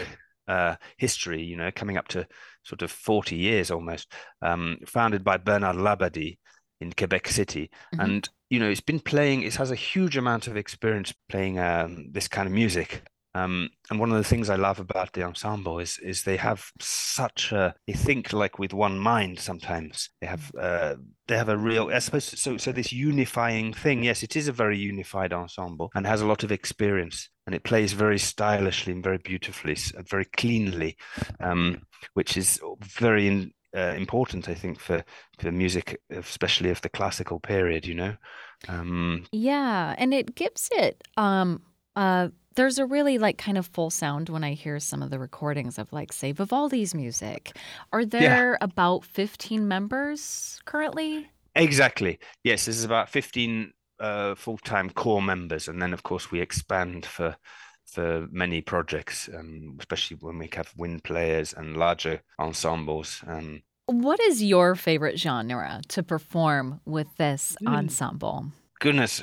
uh, 0.48 0.76
history, 0.96 1.42
you 1.42 1.56
know, 1.56 1.70
coming 1.70 1.96
up 1.96 2.08
to 2.08 2.26
sort 2.62 2.82
of 2.82 2.90
40 2.90 3.36
years 3.36 3.70
almost, 3.70 4.12
um, 4.42 4.78
founded 4.86 5.24
by 5.24 5.36
Bernard 5.36 5.76
Labadie 5.76 6.38
in 6.80 6.92
Quebec 6.92 7.28
City. 7.28 7.70
Mm-hmm. 7.94 8.00
And, 8.00 8.28
you 8.50 8.58
know, 8.58 8.68
it's 8.68 8.80
been 8.80 9.00
playing, 9.00 9.42
it 9.42 9.54
has 9.56 9.70
a 9.70 9.76
huge 9.76 10.16
amount 10.16 10.46
of 10.46 10.56
experience 10.56 11.14
playing 11.28 11.58
um, 11.58 12.10
this 12.10 12.28
kind 12.28 12.46
of 12.46 12.52
music. 12.52 13.02
Um, 13.34 13.70
and 13.90 13.98
one 13.98 14.12
of 14.12 14.16
the 14.16 14.24
things 14.24 14.48
I 14.48 14.54
love 14.54 14.78
about 14.78 15.12
the 15.12 15.24
ensemble 15.24 15.80
is 15.80 15.98
is 15.98 16.22
they 16.22 16.36
have 16.36 16.70
such 16.80 17.50
a 17.50 17.74
they 17.86 17.92
think 17.92 18.32
like 18.32 18.58
with 18.58 18.72
one 18.72 18.98
mind 18.98 19.40
sometimes. 19.40 20.10
They 20.20 20.28
have 20.28 20.52
uh, 20.58 20.96
they 21.26 21.36
have 21.36 21.48
a 21.48 21.56
real 21.56 21.90
I 21.92 21.98
suppose 21.98 22.24
so 22.24 22.56
so 22.56 22.70
this 22.70 22.92
unifying 22.92 23.72
thing 23.72 24.04
yes 24.04 24.22
it 24.22 24.36
is 24.36 24.48
a 24.48 24.52
very 24.52 24.78
unified 24.78 25.32
ensemble 25.32 25.90
and 25.94 26.06
has 26.06 26.20
a 26.20 26.26
lot 26.26 26.44
of 26.44 26.52
experience 26.52 27.28
and 27.46 27.54
it 27.54 27.64
plays 27.64 27.92
very 27.92 28.18
stylishly 28.18 28.92
and 28.92 29.02
very 29.02 29.18
beautifully 29.18 29.76
and 29.96 30.08
very 30.08 30.26
cleanly 30.26 30.96
um, 31.40 31.82
which 32.14 32.36
is 32.36 32.60
very 32.82 33.26
in, 33.26 33.52
uh, 33.76 33.94
important 33.96 34.48
I 34.48 34.54
think 34.54 34.78
for 34.78 35.02
for 35.38 35.50
music 35.50 36.00
especially 36.10 36.70
of 36.70 36.80
the 36.82 36.88
classical 36.88 37.40
period 37.40 37.86
you 37.86 37.94
know? 37.94 38.16
Um, 38.68 39.26
yeah 39.32 39.94
and 39.98 40.14
it 40.14 40.34
gives 40.34 40.68
it 40.72 41.02
um 41.16 41.62
uh 41.96 42.28
there's 42.56 42.78
a 42.78 42.86
really 42.86 43.18
like 43.18 43.36
kind 43.36 43.58
of 43.58 43.66
full 43.66 43.90
sound 43.90 44.28
when 44.28 44.44
I 44.44 44.52
hear 44.52 44.78
some 44.78 45.02
of 45.02 45.10
the 45.10 45.18
recordings 45.18 45.78
of 45.78 45.92
like 45.92 46.12
say 46.12 46.32
Vivaldi's 46.32 46.94
music. 46.94 47.56
Are 47.92 48.04
there 48.04 48.52
yeah. 48.52 48.56
about 48.60 49.04
15 49.04 49.66
members 49.66 50.60
currently? 50.64 51.28
Exactly. 51.56 52.18
Yes, 52.44 52.66
this 52.66 52.76
is 52.76 52.84
about 52.84 53.08
15 53.08 53.72
uh, 53.98 54.34
full-time 54.34 54.90
core 54.90 55.22
members 55.22 55.66
and 55.66 55.82
then 55.82 55.92
of 55.92 56.02
course 56.04 56.30
we 56.30 56.40
expand 56.40 57.06
for 57.06 57.36
for 57.86 58.26
many 58.32 58.60
projects, 58.60 59.28
um, 59.32 59.76
especially 59.78 60.16
when 60.20 60.38
we 60.38 60.48
have 60.54 60.72
wind 60.76 61.04
players 61.04 61.52
and 61.52 61.76
larger 61.76 62.22
ensembles. 62.40 63.22
Um, 63.26 63.62
what 63.86 64.18
is 64.20 64.42
your 64.42 64.74
favorite 64.74 65.18
genre 65.18 65.80
to 65.88 66.02
perform 66.02 66.80
with 66.84 67.06
this 67.18 67.56
hmm. 67.60 67.68
ensemble? 67.68 68.46
Goodness. 68.80 69.22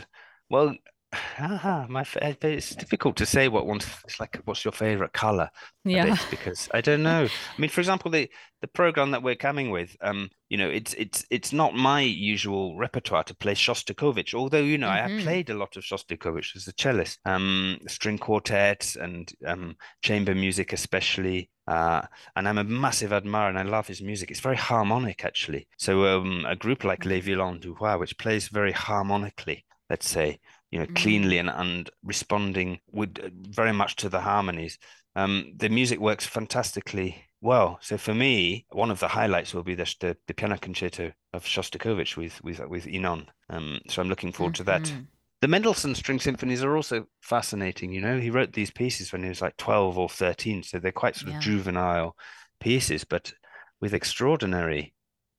Well, 0.49 0.75
Ah, 1.13 1.85
my 1.89 2.05
it's 2.41 2.75
difficult 2.75 3.17
to 3.17 3.25
say 3.25 3.49
what 3.49 3.65
one's 3.65 3.85
it's 4.05 4.19
like. 4.19 4.39
What's 4.45 4.63
your 4.63 4.71
favorite 4.71 5.11
color? 5.11 5.49
Yeah, 5.83 6.15
because 6.29 6.69
I 6.73 6.79
don't 6.79 7.03
know. 7.03 7.25
I 7.25 7.61
mean, 7.61 7.69
for 7.69 7.81
example, 7.81 8.11
the 8.11 8.29
the 8.61 8.67
program 8.67 9.11
that 9.11 9.23
we're 9.23 9.35
coming 9.35 9.71
with, 9.71 9.97
um, 10.01 10.29
you 10.49 10.57
know, 10.57 10.69
it's 10.69 10.93
it's 10.93 11.25
it's 11.29 11.51
not 11.51 11.75
my 11.75 12.01
usual 12.01 12.77
repertoire 12.77 13.23
to 13.25 13.35
play 13.35 13.55
Shostakovich. 13.55 14.33
Although 14.33 14.59
you 14.59 14.77
know, 14.77 14.87
mm-hmm. 14.87 15.05
I 15.05 15.09
have 15.09 15.23
played 15.23 15.49
a 15.49 15.55
lot 15.55 15.75
of 15.75 15.83
Shostakovich 15.83 16.55
as 16.55 16.67
a 16.67 16.73
cellist, 16.73 17.19
um, 17.25 17.79
string 17.87 18.17
quartets 18.17 18.95
and 18.95 19.31
um, 19.45 19.75
chamber 20.01 20.33
music 20.33 20.71
especially. 20.71 21.49
Uh, 21.67 22.01
and 22.35 22.47
I'm 22.47 22.57
a 22.57 22.63
massive 22.63 23.13
admirer, 23.13 23.49
and 23.49 23.59
I 23.59 23.63
love 23.63 23.87
his 23.87 24.01
music. 24.01 24.31
It's 24.31 24.39
very 24.39 24.57
harmonic, 24.57 25.23
actually. 25.23 25.67
So 25.77 26.05
um, 26.05 26.45
a 26.45 26.55
group 26.55 26.83
like 26.83 27.05
Les 27.05 27.19
Violons 27.19 27.59
du 27.59 27.73
Roy, 27.73 27.97
which 27.97 28.17
plays 28.17 28.47
very 28.47 28.71
harmonically, 28.71 29.65
let's 29.89 30.09
say 30.09 30.39
you 30.71 30.79
know, 30.79 30.85
mm. 30.85 30.95
cleanly 30.95 31.37
and, 31.37 31.49
and 31.49 31.89
responding 32.03 32.79
with 32.91 33.19
uh, 33.19 33.29
very 33.33 33.73
much 33.73 33.95
to 33.97 34.09
the 34.09 34.21
harmonies. 34.21 34.77
Um, 35.15 35.53
the 35.57 35.69
music 35.69 35.99
works 35.99 36.25
fantastically 36.25 37.25
well. 37.41 37.77
So 37.81 37.97
for 37.97 38.13
me, 38.13 38.65
one 38.71 38.91
of 38.91 38.99
the 38.99 39.09
highlights 39.09 39.53
will 39.53 39.63
be 39.63 39.75
the, 39.75 39.93
the, 39.99 40.17
the 40.27 40.33
piano 40.33 40.57
concerto 40.57 41.11
of 41.33 41.43
Shostakovich 41.43 42.15
with 42.15 42.41
with 42.43 42.59
with 42.67 42.85
Inon. 42.85 43.27
Um, 43.49 43.79
so 43.89 44.01
I'm 44.01 44.09
looking 44.09 44.31
forward 44.31 44.53
mm-hmm. 44.53 44.63
to 44.63 44.71
that. 44.71 44.81
Mm-hmm. 44.83 45.01
The 45.41 45.47
Mendelssohn 45.47 45.95
string 45.95 46.19
symphonies 46.19 46.63
are 46.63 46.75
also 46.75 47.07
fascinating. 47.19 47.91
You 47.91 48.01
know, 48.01 48.19
he 48.19 48.29
wrote 48.29 48.53
these 48.53 48.69
pieces 48.69 49.11
when 49.11 49.23
he 49.23 49.29
was 49.29 49.41
like 49.41 49.57
12 49.57 49.97
or 49.97 50.07
13, 50.07 50.61
so 50.61 50.77
they're 50.77 50.91
quite 50.91 51.15
sort 51.15 51.33
of 51.33 51.41
juvenile 51.41 52.15
pieces, 52.59 53.03
but 53.03 53.33
with 53.81 53.95
extraordinary 53.95 54.93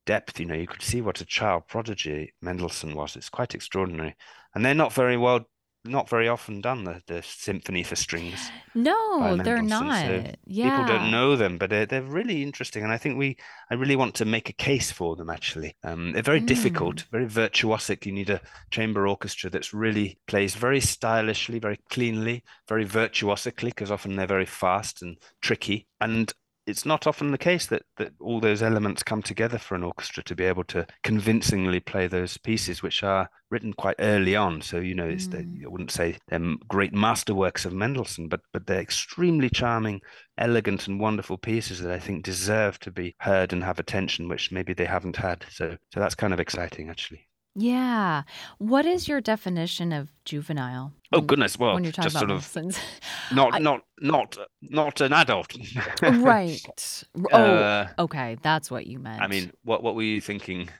depth. 0.06 0.38
You 0.38 0.47
know, 0.47 0.54
you 0.54 0.66
could 0.66 0.82
see 0.82 1.00
what 1.00 1.21
a 1.21 1.26
child 1.26 1.68
prodigy 1.68 2.32
Mendelssohn 2.40 2.94
was. 2.94 3.16
It's 3.16 3.28
quite 3.28 3.54
extraordinary, 3.54 4.16
and 4.54 4.64
they're 4.64 4.75
not 4.75 4.92
very 4.92 5.16
well, 5.16 5.47
not 5.85 6.09
very 6.09 6.28
often 6.28 6.61
done. 6.61 6.85
The, 6.85 7.02
the 7.06 7.23
symphony 7.23 7.82
for 7.82 7.97
strings. 7.97 8.50
No, 8.75 9.37
they're 9.37 9.61
not. 9.61 10.06
So 10.06 10.32
yeah, 10.47 10.80
people 10.80 10.97
don't 10.97 11.11
know 11.11 11.37
them, 11.37 11.59
but 11.59 11.68
they're 11.68 11.85
they're 11.85 12.00
really 12.00 12.42
interesting, 12.42 12.82
and 12.85 12.90
I 12.90 12.97
think 12.97 13.18
we, 13.18 13.37
I 13.71 13.75
really 13.75 13.97
want 13.97 14.14
to 14.14 14.25
make 14.25 14.49
a 14.49 14.54
case 14.54 14.90
for 14.90 15.14
them. 15.14 15.28
Actually, 15.28 15.76
um, 15.85 16.12
they're 16.12 16.23
very 16.23 16.40
mm. 16.40 16.47
difficult, 16.47 17.04
very 17.12 17.26
virtuosic. 17.26 18.06
You 18.06 18.12
need 18.12 18.30
a 18.30 18.40
chamber 18.71 19.06
orchestra 19.06 19.50
that's 19.50 19.75
really 19.75 20.18
plays 20.26 20.54
very 20.54 20.80
stylishly, 20.80 21.59
very 21.59 21.80
cleanly, 21.90 22.44
very 22.66 22.85
virtuosically, 22.85 23.68
because 23.68 23.90
often 23.90 24.16
they're 24.16 24.26
very 24.26 24.47
fast 24.47 25.02
and 25.02 25.18
tricky. 25.42 25.87
And 26.00 26.32
it's 26.66 26.87
not 26.87 27.07
often 27.07 27.33
the 27.33 27.38
case 27.38 27.66
that 27.66 27.83
that 27.97 28.12
all 28.21 28.40
those 28.40 28.62
elements 28.62 29.02
come 29.02 29.23
together 29.23 29.59
for 29.59 29.75
an 29.75 29.83
orchestra 29.83 30.23
to 30.23 30.35
be 30.35 30.45
able 30.45 30.64
to 30.64 30.87
convincingly 31.02 31.81
play 31.81 32.07
those 32.07 32.37
pieces, 32.38 32.83
which 32.83 33.02
are 33.02 33.28
written 33.50 33.73
quite 33.73 33.97
early 33.99 34.37
on. 34.37 34.62
So 34.62 34.78
you 34.78 34.95
know, 34.95 35.09
it's 35.09 35.26
mm. 35.26 35.33
the, 35.33 35.66
I 35.66 35.69
wouldn't 35.69 35.90
say 35.90 36.19
they're 36.28 36.54
great 36.69 36.92
masterworks 36.92 37.66
of 37.66 37.73
Mendelssohn, 37.73 38.28
but 38.28 38.40
but 38.52 38.66
they're 38.66 38.81
extremely 38.81 39.50
charming, 39.50 40.00
elegant, 40.38 40.88
and 40.88 41.00
wonderful 41.00 41.38
pieces 41.38 41.81
that 41.81 41.92
I 41.92 41.99
think 41.99 42.25
deserve 42.25 42.78
to 42.81 42.90
be 42.90 43.14
heard 43.19 43.52
and 43.52 43.64
have 43.64 43.78
attention, 43.78 44.28
which 44.28 44.52
maybe 44.52 44.73
they 44.73 44.87
haven't 44.87 45.16
had. 45.16 45.45
So 45.50 45.76
so 45.92 46.00
that's 46.00 46.14
kind 46.14 46.33
of 46.33 46.40
exciting, 46.40 46.90
actually. 46.90 47.26
Yeah. 47.54 48.23
What 48.59 48.87
is 48.87 49.09
your 49.09 49.21
definition 49.21 49.92
of 49.92 50.11
juvenile? 50.25 50.92
Oh 51.12 51.18
when- 51.18 51.26
goodness, 51.26 51.59
well, 51.59 51.75
when 51.75 51.85
you're 51.85 51.92
talking 51.92 52.11
just 52.11 52.23
about 52.25 52.42
sort 52.42 52.80
not 53.32 53.54
I- 53.54 53.59
not 53.59 53.82
not 54.00 54.37
not 54.62 55.00
an 55.00 55.12
adult. 55.12 55.54
right. 56.02 57.04
Oh, 57.32 57.38
Uh, 57.38 57.88
okay. 57.99 58.37
That's 58.42 58.71
what 58.71 58.87
you 58.87 58.99
meant. 58.99 59.21
I 59.23 59.26
mean, 59.26 59.52
what 59.64 59.82
what 59.82 59.94
were 59.94 60.02
you 60.02 60.21
thinking 60.21 60.71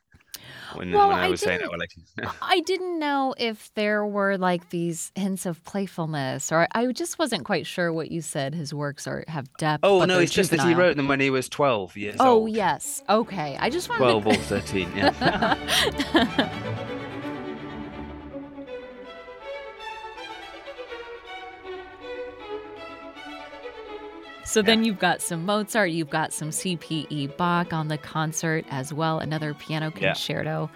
when 0.75 0.91
Well, 0.91 1.09
when 1.09 1.19
I 1.19 1.27
I 1.27 1.29
was 1.29 1.41
saying 1.41 1.61
that? 1.61 1.79
like, 1.79 1.93
I 2.43 2.61
didn't 2.61 2.99
know 2.99 3.35
if 3.39 3.71
there 3.75 4.07
were 4.07 4.39
like 4.39 4.71
these 4.71 5.13
hints 5.15 5.45
of 5.45 5.63
playfulness, 5.65 6.51
or 6.51 6.67
I 6.75 6.91
just 6.93 7.19
wasn't 7.19 7.45
quite 7.45 7.67
sure 7.67 7.93
what 7.93 8.11
you 8.11 8.23
said. 8.23 8.55
His 8.55 8.73
works 8.73 9.07
are 9.07 9.25
have 9.29 9.53
depth. 9.59 9.85
oh 9.85 10.05
no, 10.07 10.19
it's 10.19 10.33
just 10.33 10.51
that 10.51 10.61
he 10.67 10.75
wrote 10.75 10.97
them 10.97 11.07
when 11.09 11.21
he 11.21 11.29
was 11.31 11.49
twelve 11.51 11.95
years 11.97 12.17
Oh 12.19 12.31
old. 12.31 12.43
Oh 12.43 12.47
yes. 12.47 13.03
Okay. 13.11 13.57
I 13.61 13.69
just 13.69 13.89
wanted 13.91 13.99
twelve 14.05 14.25
to... 14.25 14.31
or 14.31 14.35
thirteen. 14.35 14.91
Yeah. 14.97 16.49
So 24.53 24.61
then 24.61 24.85
you've 24.85 24.99
got 24.99 25.23
some 25.23 25.47
Mozart, 25.47 25.93
you've 25.93 26.11
got 26.11 26.31
some 26.31 26.51
CPE 26.51 27.39
Bach 27.39 27.73
on 27.73 27.89
the 27.89 27.97
concert 27.97 28.67
as 28.69 28.93
well, 28.93 29.19
another 29.19 29.55
piano 29.55 29.91
Yeah. 29.97 30.09
concerto. 30.09 30.69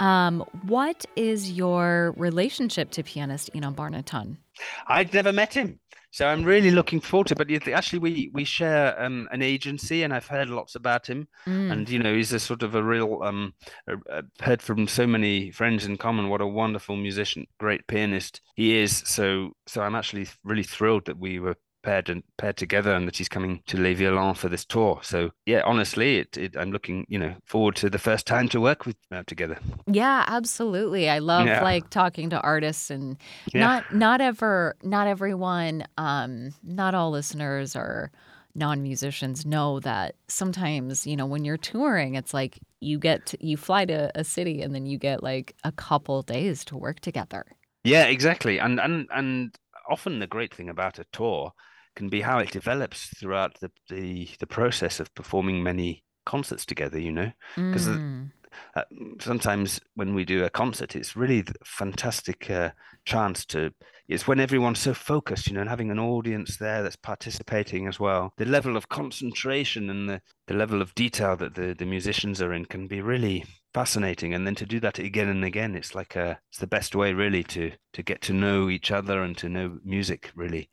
Um, 0.00 0.40
what 0.62 1.04
is 1.14 1.52
your 1.52 2.14
relationship 2.16 2.90
to 2.92 3.02
pianist 3.02 3.50
Inon 3.54 3.74
Barnatan? 3.74 4.38
I'd 4.86 5.12
never 5.12 5.30
met 5.30 5.52
him, 5.52 5.78
so 6.10 6.26
I'm 6.26 6.42
really 6.42 6.70
looking 6.70 7.02
forward 7.02 7.26
to. 7.26 7.34
it. 7.34 7.64
But 7.64 7.74
actually, 7.74 7.98
we 7.98 8.30
we 8.32 8.44
share 8.44 8.98
um, 8.98 9.28
an 9.30 9.42
agency, 9.42 10.04
and 10.04 10.14
I've 10.14 10.26
heard 10.28 10.48
lots 10.48 10.74
about 10.74 11.06
him. 11.06 11.28
Mm. 11.46 11.70
And 11.72 11.88
you 11.90 11.98
know, 11.98 12.14
he's 12.14 12.32
a 12.32 12.40
sort 12.40 12.62
of 12.62 12.74
a 12.74 12.82
real 12.82 13.22
um, 13.22 13.52
uh, 13.86 14.22
heard 14.40 14.62
from 14.62 14.88
so 14.88 15.06
many 15.06 15.50
friends 15.50 15.84
in 15.84 15.98
common. 15.98 16.30
What 16.30 16.40
a 16.40 16.46
wonderful 16.46 16.96
musician, 16.96 17.46
great 17.58 17.86
pianist 17.88 18.40
he 18.54 18.74
is. 18.78 19.02
So 19.04 19.52
so 19.66 19.82
I'm 19.82 19.94
actually 19.94 20.28
really 20.44 20.64
thrilled 20.64 21.04
that 21.06 21.18
we 21.18 21.40
were 21.40 21.56
paired 21.88 22.10
and 22.10 22.22
paired 22.36 22.56
together, 22.56 22.92
and 22.94 23.06
that 23.06 23.16
he's 23.16 23.28
coming 23.28 23.62
to 23.66 23.78
Les 23.78 23.94
Violons 23.94 24.36
for 24.36 24.48
this 24.48 24.64
tour. 24.64 25.00
So 25.02 25.30
yeah, 25.46 25.62
honestly, 25.64 26.18
it, 26.18 26.36
it 26.36 26.56
I'm 26.56 26.70
looking 26.70 27.06
you 27.08 27.18
know 27.18 27.34
forward 27.46 27.76
to 27.76 27.88
the 27.90 27.98
first 27.98 28.26
time 28.26 28.48
to 28.50 28.60
work 28.60 28.84
with 28.86 28.96
uh, 29.10 29.22
together. 29.26 29.58
Yeah, 29.86 30.24
absolutely. 30.26 31.08
I 31.08 31.18
love 31.18 31.46
Yeah. 31.46 31.64
like 31.64 31.88
talking 31.88 32.30
to 32.30 32.40
artists 32.40 32.90
and 32.90 33.16
Yeah. 33.54 33.60
not 33.60 33.94
not 33.94 34.20
ever 34.20 34.76
not 34.82 35.06
everyone 35.06 35.84
um 35.96 36.50
not 36.62 36.94
all 36.94 37.10
listeners 37.10 37.74
or 37.74 38.10
non-musicians 38.54 39.46
know 39.46 39.80
that 39.80 40.14
sometimes, 40.26 41.06
you 41.06 41.16
know, 41.16 41.26
when 41.26 41.44
you're 41.44 41.56
touring, 41.56 42.16
it's 42.16 42.34
like 42.34 42.58
you 42.80 42.98
get 42.98 43.24
to, 43.26 43.36
you 43.40 43.56
fly 43.56 43.84
to 43.84 44.10
a 44.14 44.24
city 44.24 44.62
and 44.62 44.74
then 44.74 44.84
you 44.84 44.98
get 44.98 45.22
like 45.22 45.54
a 45.64 45.72
couple 45.72 46.22
days 46.22 46.64
to 46.64 46.76
work 46.76 47.00
together. 47.00 47.44
Yeah, 47.84 48.04
exactly. 48.06 48.58
And 48.58 48.80
and 48.80 49.06
and 49.10 49.54
often 49.88 50.18
the 50.18 50.26
great 50.26 50.52
thing 50.54 50.68
about 50.68 50.98
a 50.98 51.06
tour 51.12 51.52
can 51.98 52.08
be 52.08 52.20
how 52.20 52.38
it 52.38 52.50
develops 52.52 53.08
throughout 53.18 53.58
the 53.60 53.70
the, 53.90 54.28
the 54.38 54.46
process 54.46 55.00
of 55.00 55.14
performing 55.14 55.62
many 55.62 56.04
concerts 56.24 56.64
together, 56.64 56.98
you 56.98 57.12
know, 57.12 57.32
because 57.56 57.88
Mm. 57.88 58.30
Uh, 58.74 58.82
sometimes 59.20 59.78
when 59.94 60.14
we 60.14 60.24
do 60.24 60.42
a 60.44 60.50
concert, 60.50 60.96
it's 60.96 61.14
really 61.16 61.44
fantastic 61.64 62.50
uh, 62.50 62.70
chance 63.04 63.44
to 63.44 63.70
it's 64.08 64.26
when 64.26 64.40
everyone's 64.40 64.78
so 64.78 64.94
focused, 64.94 65.46
you 65.46 65.52
know, 65.52 65.60
and 65.60 65.68
having 65.68 65.90
an 65.90 65.98
audience 65.98 66.56
there 66.56 66.82
that's 66.82 66.96
participating 66.96 67.86
as 67.86 68.00
well. 68.00 68.32
The 68.38 68.46
level 68.46 68.74
of 68.74 68.88
concentration 68.88 69.90
and 69.90 70.08
the, 70.08 70.22
the 70.46 70.54
level 70.54 70.80
of 70.80 70.94
detail 70.94 71.36
that 71.36 71.54
the, 71.54 71.74
the 71.78 71.84
musicians 71.84 72.40
are 72.40 72.54
in 72.54 72.64
can 72.64 72.86
be 72.86 73.02
really 73.02 73.44
fascinating. 73.74 74.32
And 74.32 74.46
then 74.46 74.54
to 74.56 74.66
do 74.66 74.80
that 74.80 74.98
again 74.98 75.28
and 75.28 75.44
again, 75.44 75.76
it's 75.76 75.94
like 75.94 76.16
a 76.16 76.40
it's 76.50 76.58
the 76.58 76.66
best 76.66 76.94
way 76.94 77.12
really 77.12 77.44
to 77.44 77.72
to 77.92 78.02
get 78.02 78.22
to 78.22 78.32
know 78.32 78.70
each 78.70 78.90
other 78.90 79.22
and 79.22 79.36
to 79.38 79.48
know 79.48 79.78
music 79.84 80.30
really 80.34 80.70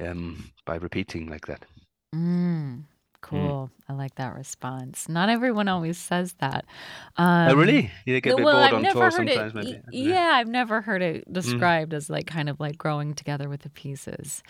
um, 0.00 0.50
by 0.64 0.76
repeating 0.76 1.28
like 1.28 1.46
that. 1.46 1.64
Mm. 2.14 2.84
Cool. 3.22 3.70
I 3.88 3.92
like 3.92 4.14
that 4.16 4.36
response. 4.36 5.08
Not 5.08 5.28
everyone 5.30 5.66
always 5.66 5.98
says 5.98 6.34
that. 6.34 6.64
Um, 7.16 7.48
oh, 7.48 7.54
really? 7.56 7.90
You 8.04 8.20
get 8.20 8.34
a 8.34 8.36
bit 8.36 8.44
well, 8.44 8.54
bored 8.54 8.66
I've 8.68 8.74
on 8.74 8.82
never 8.82 9.00
tour 9.00 9.10
sometimes, 9.10 9.52
it. 9.52 9.54
maybe. 9.56 9.72
y- 9.72 9.72
I 9.72 9.90
don't 9.90 10.04
know. 10.06 10.14
Yeah, 10.14 10.30
I've 10.34 10.46
never 10.48 10.80
heard 10.80 11.02
it 11.02 11.32
described 11.32 11.92
as 11.92 12.08
like 12.08 12.26
kind 12.28 12.48
of 12.48 12.60
like 12.60 12.78
growing 12.78 13.14
together 13.14 13.48
with 13.48 13.62
the 13.62 13.70
pieces. 13.70 14.44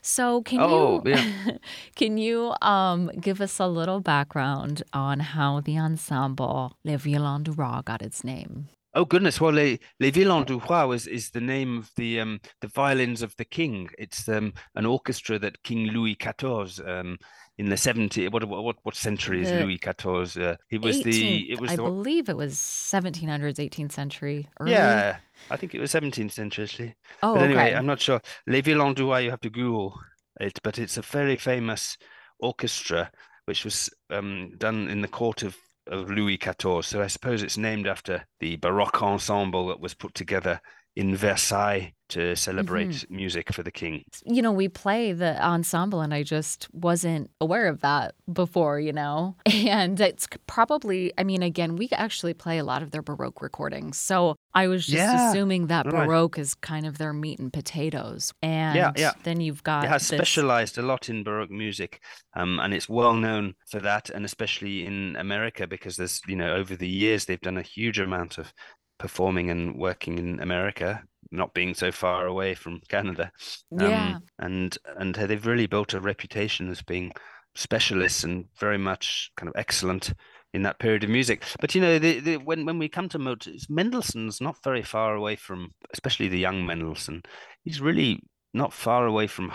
So 0.00 0.40
can 0.42 0.60
Oh, 0.62 1.02
you 1.04 1.10
yeah. 1.12 1.50
can 1.96 2.16
you 2.16 2.54
um 2.62 3.08
give 3.20 3.42
us 3.42 3.58
a 3.58 3.66
little 3.66 4.00
background 4.00 4.82
on 4.94 5.20
how 5.20 5.60
the 5.60 5.78
ensemble 5.78 6.78
Le 6.84 6.96
Violon 6.96 7.42
du 7.42 7.52
Roy 7.52 7.80
got 7.84 8.00
its 8.00 8.24
name? 8.24 8.68
Oh 8.94 9.04
goodness! 9.06 9.40
Well, 9.40 9.52
Les, 9.52 9.78
Les 10.00 10.10
Violons 10.10 10.44
du 10.44 10.58
Roy 10.58 10.92
is, 10.92 11.06
is 11.06 11.30
the 11.30 11.40
name 11.40 11.78
of 11.78 11.90
the 11.96 12.20
um 12.20 12.40
the 12.60 12.68
violins 12.68 13.22
of 13.22 13.34
the 13.36 13.44
king. 13.44 13.88
It's 13.98 14.28
um 14.28 14.52
an 14.74 14.86
orchestra 14.86 15.38
that 15.38 15.62
King 15.62 15.86
Louis 15.88 16.14
XIV 16.16 16.86
um 16.86 17.18
in 17.58 17.68
the 17.68 17.76
70 17.76 18.28
what 18.28 18.44
what 18.48 18.76
what 18.82 18.94
century 18.94 19.42
is 19.42 19.50
The 19.50 19.60
Louis 19.64 19.78
XIV? 19.78 20.42
Uh, 20.42 20.56
he 20.68 20.78
was 20.78 21.02
the 21.02 21.50
it 21.52 21.60
was 21.60 21.70
I 21.72 21.76
the 21.76 21.82
believe 21.82 22.28
it 22.28 22.36
was 22.36 22.54
1700s, 22.54 23.56
18th 23.58 23.92
century. 23.92 24.48
Early. 24.60 24.72
yeah 24.72 25.16
I 25.50 25.56
think 25.56 25.74
it 25.74 25.80
was 25.80 25.92
17th 25.92 26.32
century 26.32 26.64
actually. 26.64 26.94
Oh, 27.22 27.34
But 27.34 27.44
anyway, 27.44 27.68
okay. 27.68 27.74
I'm 27.74 27.86
not 27.86 28.00
sure. 28.00 28.20
Les 28.46 28.60
Violons 28.62 28.94
du 28.94 29.06
Roi, 29.06 29.18
you 29.20 29.30
have 29.30 29.40
to 29.40 29.50
Google 29.50 29.98
it, 30.40 30.58
but 30.62 30.78
it's 30.78 30.96
a 30.96 31.02
very 31.02 31.36
famous 31.36 31.96
orchestra 32.40 33.10
which 33.46 33.64
was 33.64 33.90
um, 34.10 34.52
done 34.56 34.88
in 34.88 35.00
the 35.00 35.08
court 35.08 35.42
of, 35.42 35.56
of 35.86 36.10
Louis 36.10 36.38
XIV. 36.38 36.84
So 36.84 37.02
I 37.02 37.06
suppose 37.06 37.42
it's 37.42 37.58
named 37.58 37.86
after 37.86 38.26
the 38.40 38.56
Baroque 38.56 39.02
ensemble 39.02 39.68
that 39.68 39.80
was 39.80 39.94
put 39.94 40.14
together 40.14 40.60
in 40.96 41.16
Versailles 41.16 41.92
to 42.10 42.36
celebrate 42.36 42.88
Mm-hmm. 42.90 43.16
music 43.16 43.52
for 43.54 43.62
the 43.62 43.70
king. 43.70 44.02
you 44.26 44.42
know, 44.42 44.52
we 44.52 44.68
play 44.68 45.14
the 45.14 45.42
ensemble, 45.42 46.02
and 46.02 46.12
I 46.12 46.22
just 46.22 46.68
wasn't 46.74 47.30
aware 47.40 47.68
of 47.68 47.80
that 47.80 48.14
before, 48.30 48.78
you 48.78 48.92
know? 48.92 49.34
And 49.46 49.98
it's 49.98 50.28
probably, 50.46 51.12
I 51.16 51.24
mean, 51.24 51.42
again, 51.42 51.76
we 51.76 51.88
actually 51.92 52.34
play 52.34 52.58
a 52.58 52.64
lot 52.64 52.82
of 52.82 52.90
their 52.90 53.00
Baroque 53.00 53.40
recordings. 53.40 53.96
So 53.96 54.36
I 54.52 54.66
was 54.66 54.84
just 54.84 54.98
Yeah, 54.98 55.30
assuming 55.30 55.68
that 55.68 55.86
right. 55.86 56.06
Baroque 56.06 56.38
is 56.38 56.52
kind 56.54 56.84
of 56.86 56.98
their 56.98 57.14
meat 57.14 57.38
and 57.38 57.50
potatoes. 57.50 58.32
And 58.42 58.94
yeah. 58.98 59.12
then 59.22 59.40
you've 59.40 59.62
got 59.62 59.84
It 59.84 59.88
has 59.88 60.06
this- 60.08 60.18
specialized 60.18 60.76
a 60.76 60.82
lot 60.82 61.08
in 61.08 61.24
Baroque 61.24 61.50
music, 61.50 62.02
um, 62.36 62.60
and 62.60 62.74
it's 62.74 62.88
well 62.90 63.14
known 63.14 63.54
for 63.70 63.80
that, 63.80 64.10
and 64.10 64.26
especially 64.26 64.84
in 64.84 65.16
America 65.16 65.66
because 65.66 65.96
there's, 65.96 66.20
you 66.26 66.36
know, 66.36 66.52
over 66.54 66.76
the 66.76 66.88
years 66.88 67.24
they've 67.24 67.40
done 67.40 67.56
a 67.56 67.62
huge 67.62 67.98
amount 67.98 68.36
of 68.36 68.52
performing 68.98 69.50
and 69.50 69.76
working 69.76 70.18
in 70.18 70.40
America, 70.40 71.02
not 71.30 71.54
being 71.54 71.74
so 71.74 71.90
far 71.92 72.26
away 72.26 72.54
from 72.54 72.80
Canada. 72.88 73.30
Um, 73.72 73.80
Yeah. 73.80 74.18
and 74.38 74.78
and 74.96 75.14
they've 75.14 75.46
really 75.46 75.66
built 75.66 75.94
a 75.94 76.00
reputation 76.00 76.68
as 76.70 76.82
being 76.82 77.12
specialists 77.54 78.24
and 78.24 78.46
very 78.58 78.78
much 78.78 79.30
kind 79.36 79.48
of 79.48 79.54
excellent 79.56 80.12
in 80.54 80.62
that 80.62 80.78
period 80.78 81.04
of 81.04 81.10
music. 81.10 81.42
But 81.60 81.74
you 81.74 81.80
know, 81.80 81.98
the, 81.98 82.20
the, 82.20 82.36
when 82.38 82.64
when 82.64 82.78
we 82.78 82.88
come 82.88 83.08
to 83.10 83.18
Mozart, 83.18 83.56
Mendelssohn's 83.68 84.40
not 84.40 84.62
very 84.62 84.82
far 84.82 85.14
away 85.14 85.36
from, 85.36 85.72
especially 85.92 86.28
the 86.28 86.38
young 86.38 86.64
Mendelssohn. 86.66 87.22
He's 87.64 87.80
really 87.80 88.20
not 88.54 88.72
far 88.72 89.06
away 89.06 89.26
from 89.26 89.52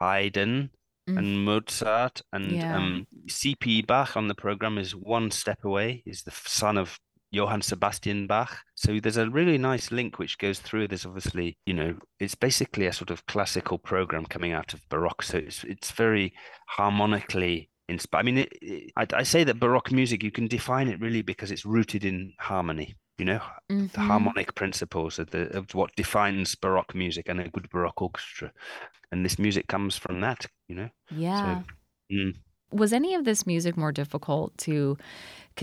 Haydn 0.00 0.70
Mm. 1.08 1.18
and 1.18 1.44
Mozart 1.46 2.20
and 2.32 2.52
Yeah. 2.52 2.76
um, 2.76 3.06
C.P. 3.26 3.82
Bach 3.82 4.16
on 4.18 4.28
the 4.28 4.34
program 4.34 4.76
is 4.76 4.94
one 4.94 5.30
step 5.30 5.64
away. 5.64 6.02
He's 6.04 6.22
the 6.22 6.30
son 6.30 6.76
of 6.76 6.98
Johann 7.32 7.62
Sebastian 7.62 8.26
Bach. 8.26 8.58
So 8.74 8.98
there's 9.00 9.16
a 9.16 9.30
really 9.30 9.56
nice 9.58 9.92
link 9.92 10.18
which 10.18 10.38
goes 10.38 10.58
through. 10.58 10.88
There's 10.88 11.06
obviously, 11.06 11.58
you 11.66 11.74
know, 11.74 11.94
it's 12.18 12.34
basically 12.34 12.86
a 12.86 12.92
sort 12.92 13.10
of 13.10 13.26
classical 13.26 13.78
program 13.78 14.24
coming 14.26 14.52
out 14.52 14.74
of 14.74 14.88
Baroque. 14.88 15.22
So 15.22 15.38
it's 15.38 15.62
it's 15.64 15.90
very 15.92 16.32
harmonically 16.66 17.70
inspired. 17.88 18.20
I 18.20 18.24
mean, 18.24 18.38
it, 18.38 18.52
it, 18.60 18.92
I, 18.96 19.06
I 19.14 19.22
say 19.22 19.44
that 19.44 19.60
Baroque 19.60 19.92
music, 19.92 20.22
you 20.22 20.30
can 20.30 20.46
define 20.48 20.88
it 20.88 21.00
really 21.00 21.22
because 21.22 21.50
it's 21.50 21.64
rooted 21.66 22.04
in 22.04 22.32
harmony. 22.38 22.96
You 23.18 23.26
know, 23.26 23.42
the 23.68 23.74
Mhm. 23.74 23.96
harmonic 23.96 24.54
principles 24.54 25.18
of 25.18 25.30
the 25.30 25.54
of 25.56 25.74
what 25.74 25.94
defines 25.94 26.54
Baroque 26.54 26.94
music 26.94 27.28
and 27.28 27.38
a 27.40 27.48
good 27.50 27.68
Baroque 27.68 28.00
orchestra. 28.00 28.50
And 29.12 29.24
this 29.24 29.38
music 29.38 29.66
comes 29.68 29.96
from 29.96 30.20
that. 30.22 30.46
You 30.68 30.74
know. 30.76 30.88
Yeah. 31.10 31.62
mm. 32.10 32.34
Was 32.72 32.92
any 32.92 33.14
of 33.16 33.24
this 33.24 33.46
music 33.46 33.76
more 33.76 33.92
difficult 33.92 34.56
to 34.58 34.96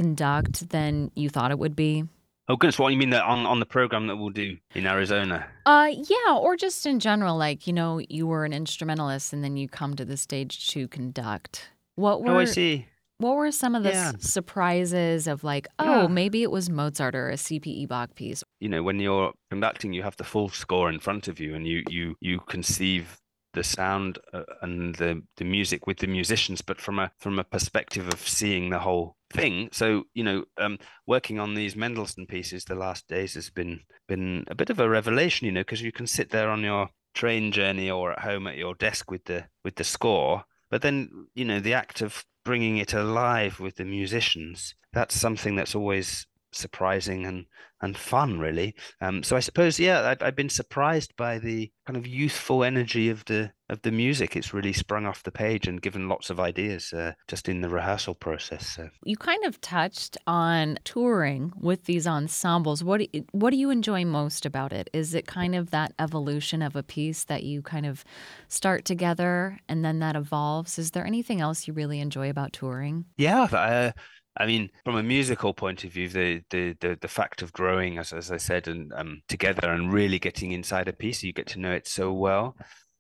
conduct 0.02 0.70
than 0.70 1.12
you 1.16 1.28
thought 1.30 1.52
it 1.52 1.60
would 1.60 1.76
be? 1.76 2.04
Oh 2.50 2.56
goodness, 2.56 2.80
what 2.80 2.88
do 2.90 2.94
you 2.94 3.00
mean 3.00 3.10
that 3.10 3.24
on, 3.24 3.46
on 3.46 3.60
the 3.60 3.66
program 3.66 4.08
that 4.08 4.16
we'll 4.16 4.30
do 4.30 4.56
in 4.74 4.86
Arizona? 4.88 5.46
Uh 5.66 5.90
yeah, 5.92 6.36
or 6.38 6.56
just 6.56 6.86
in 6.86 7.00
general 7.00 7.36
like, 7.38 7.68
you 7.68 7.74
know, 7.74 8.00
you 8.18 8.26
were 8.26 8.46
an 8.46 8.54
instrumentalist 8.54 9.34
and 9.34 9.44
then 9.44 9.58
you 9.58 9.68
come 9.68 9.96
to 9.96 10.06
the 10.06 10.16
stage 10.18 10.70
to 10.70 10.88
conduct. 10.88 11.70
What 11.96 12.22
were 12.24 12.32
Oh, 12.36 12.40
I 12.40 12.46
see. 12.46 12.86
what 13.18 13.36
were 13.36 13.52
some 13.52 13.76
of 13.76 13.84
the 13.84 13.94
s- 13.94 13.96
Yeah. 13.96 14.12
surprises 14.20 15.28
of 15.28 15.44
like, 15.44 15.68
oh, 15.80 16.04
Yeah. 16.04 16.08
maybe 16.08 16.42
it 16.44 16.52
was 16.52 16.70
Mozart 16.70 17.16
or 17.16 17.30
a 17.30 17.38
CPE 17.38 17.86
Bach 17.88 18.16
piece? 18.16 18.44
You 18.62 18.70
know, 18.70 18.82
when 18.84 19.00
you're 19.00 19.34
conducting, 19.52 19.92
you 19.94 20.04
have 20.04 20.16
the 20.18 20.24
full 20.24 20.50
score 20.50 20.90
in 20.90 21.00
front 21.00 21.28
of 21.28 21.40
you, 21.42 21.54
and 21.56 21.68
you 21.68 21.84
you 21.90 22.16
you 22.22 22.40
conceive 22.48 23.06
the 23.54 23.64
sound 23.64 24.20
uh, 24.34 24.44
and 24.62 24.96
the 24.96 25.22
the 25.36 25.44
music 25.44 25.86
with 25.88 25.98
the 25.98 26.08
musicians, 26.08 26.62
but 26.62 26.80
from 26.80 26.98
a 27.00 27.12
from 27.20 27.40
a 27.40 27.44
perspective 27.44 28.08
of 28.08 28.20
seeing 28.40 28.70
the 28.70 28.80
whole 28.80 29.17
thing. 29.30 29.70
So 29.72 30.04
you 30.14 30.24
know, 30.24 30.46
um, 30.58 30.78
working 31.06 31.40
on 31.40 31.56
these 31.56 31.76
Mendelssohn 31.76 32.26
pieces 32.28 32.66
the 32.66 32.76
last 32.76 33.08
days 33.08 33.34
has 33.36 33.50
been 33.50 33.82
been 34.08 34.46
a 34.48 34.56
bit 34.56 34.70
of 34.70 34.80
a 34.80 34.90
revelation. 34.90 35.46
You 35.46 35.52
know, 35.52 35.62
because 35.62 35.82
you 35.82 35.92
can 35.92 36.08
sit 36.08 36.30
there 36.30 36.50
on 36.50 36.62
your 36.62 36.90
train 37.14 37.52
journey 37.52 37.90
or 37.90 38.12
at 38.12 38.20
home 38.20 38.48
at 38.48 38.58
your 38.58 38.76
desk 38.76 39.10
with 39.10 39.26
the 39.26 39.46
with 39.64 39.76
the 39.76 39.84
score, 39.84 40.44
but 40.70 40.82
then 40.82 41.28
you 41.34 41.46
know 41.46 41.60
the 41.60 41.74
act 41.74 42.02
of 42.02 42.26
bringing 42.46 42.78
it 42.78 42.94
alive 42.94 43.60
with 43.60 43.76
the 43.76 43.86
musicians. 43.86 44.76
That's 44.94 45.20
something 45.20 45.56
that's 45.56 45.76
always 45.76 46.26
surprising 46.52 47.26
and 47.26 47.46
and 47.82 47.98
fun 47.98 48.40
really. 48.40 48.76
Um 49.02 49.24
so 49.24 49.36
i 49.36 49.40
suppose 49.40 49.80
yeah 49.80 50.08
I've, 50.08 50.22
I've 50.22 50.36
been 50.36 50.50
surprised 50.50 51.16
by 51.16 51.38
the 51.40 51.72
kind 51.86 51.98
of 51.98 52.08
youthful 52.08 52.64
energy 52.64 53.10
of 53.10 53.24
the 53.26 53.52
of 53.70 53.82
the 53.82 53.92
music. 53.92 54.36
It's 54.36 54.54
really 54.54 54.74
sprung 54.74 55.06
off 55.06 55.24
the 55.24 55.32
page 55.32 55.68
and 55.68 55.82
given 55.82 56.08
lots 56.08 56.30
of 56.30 56.40
ideas 56.40 56.94
uh, 56.94 57.14
just 57.28 57.50
in 57.50 57.62
the 57.62 57.70
rehearsal 57.70 58.16
process 58.16 58.76
so. 58.76 58.90
you 59.04 59.18
kind 59.18 59.44
of 59.46 59.60
touched 59.62 60.18
on 60.26 60.80
touring 60.84 61.52
with 61.60 61.84
these 61.86 62.08
ensembles. 62.08 62.84
What 62.84 63.02
do, 63.02 63.24
what 63.32 63.50
do 63.50 63.58
you 63.58 63.70
enjoy 63.70 64.06
most 64.06 64.46
about 64.46 64.72
it? 64.72 64.90
Is 64.94 65.14
it 65.14 65.28
kind 65.28 65.54
of 65.56 65.72
that 65.72 65.94
evolution 66.00 66.62
of 66.62 66.76
a 66.76 66.84
piece 66.84 67.26
that 67.26 67.44
you 67.44 67.62
kind 67.62 67.86
of 67.86 68.06
start 68.48 68.86
together 68.86 69.60
and 69.68 69.84
then 69.84 70.00
that 70.00 70.16
evolves? 70.16 70.80
Is 70.80 70.92
there 70.92 71.06
anything 71.06 71.42
else 71.42 71.68
you 71.68 71.74
really 71.74 72.00
enjoy 72.00 72.30
about 72.30 72.54
touring? 72.54 73.06
Yeah 73.18 73.48
uh, 73.52 73.92
I 74.40 74.46
mean, 74.46 74.70
from 74.86 74.96
a 74.96 75.04
musical 75.04 75.54
point 75.54 75.84
of 75.84 75.92
view, 75.92 76.10
the 76.10 76.42
the 76.50 76.76
the, 76.80 76.98
the 77.02 77.08
fact 77.08 77.42
of 77.42 77.54
growing, 77.54 77.98
as 77.98 78.14
as 78.14 78.32
I 78.32 78.38
said, 78.38 78.68
and 78.68 78.94
um, 78.94 79.22
together 79.28 79.70
and 79.70 79.92
really 79.92 80.20
getting 80.20 80.52
inside 80.52 80.88
a 80.88 80.94
piece, 80.94 81.24
you 81.24 81.34
get 81.34 81.48
to 81.48 81.60
know 81.60 81.72
it 81.72 81.88
so 81.88 82.14
well. 82.14 82.56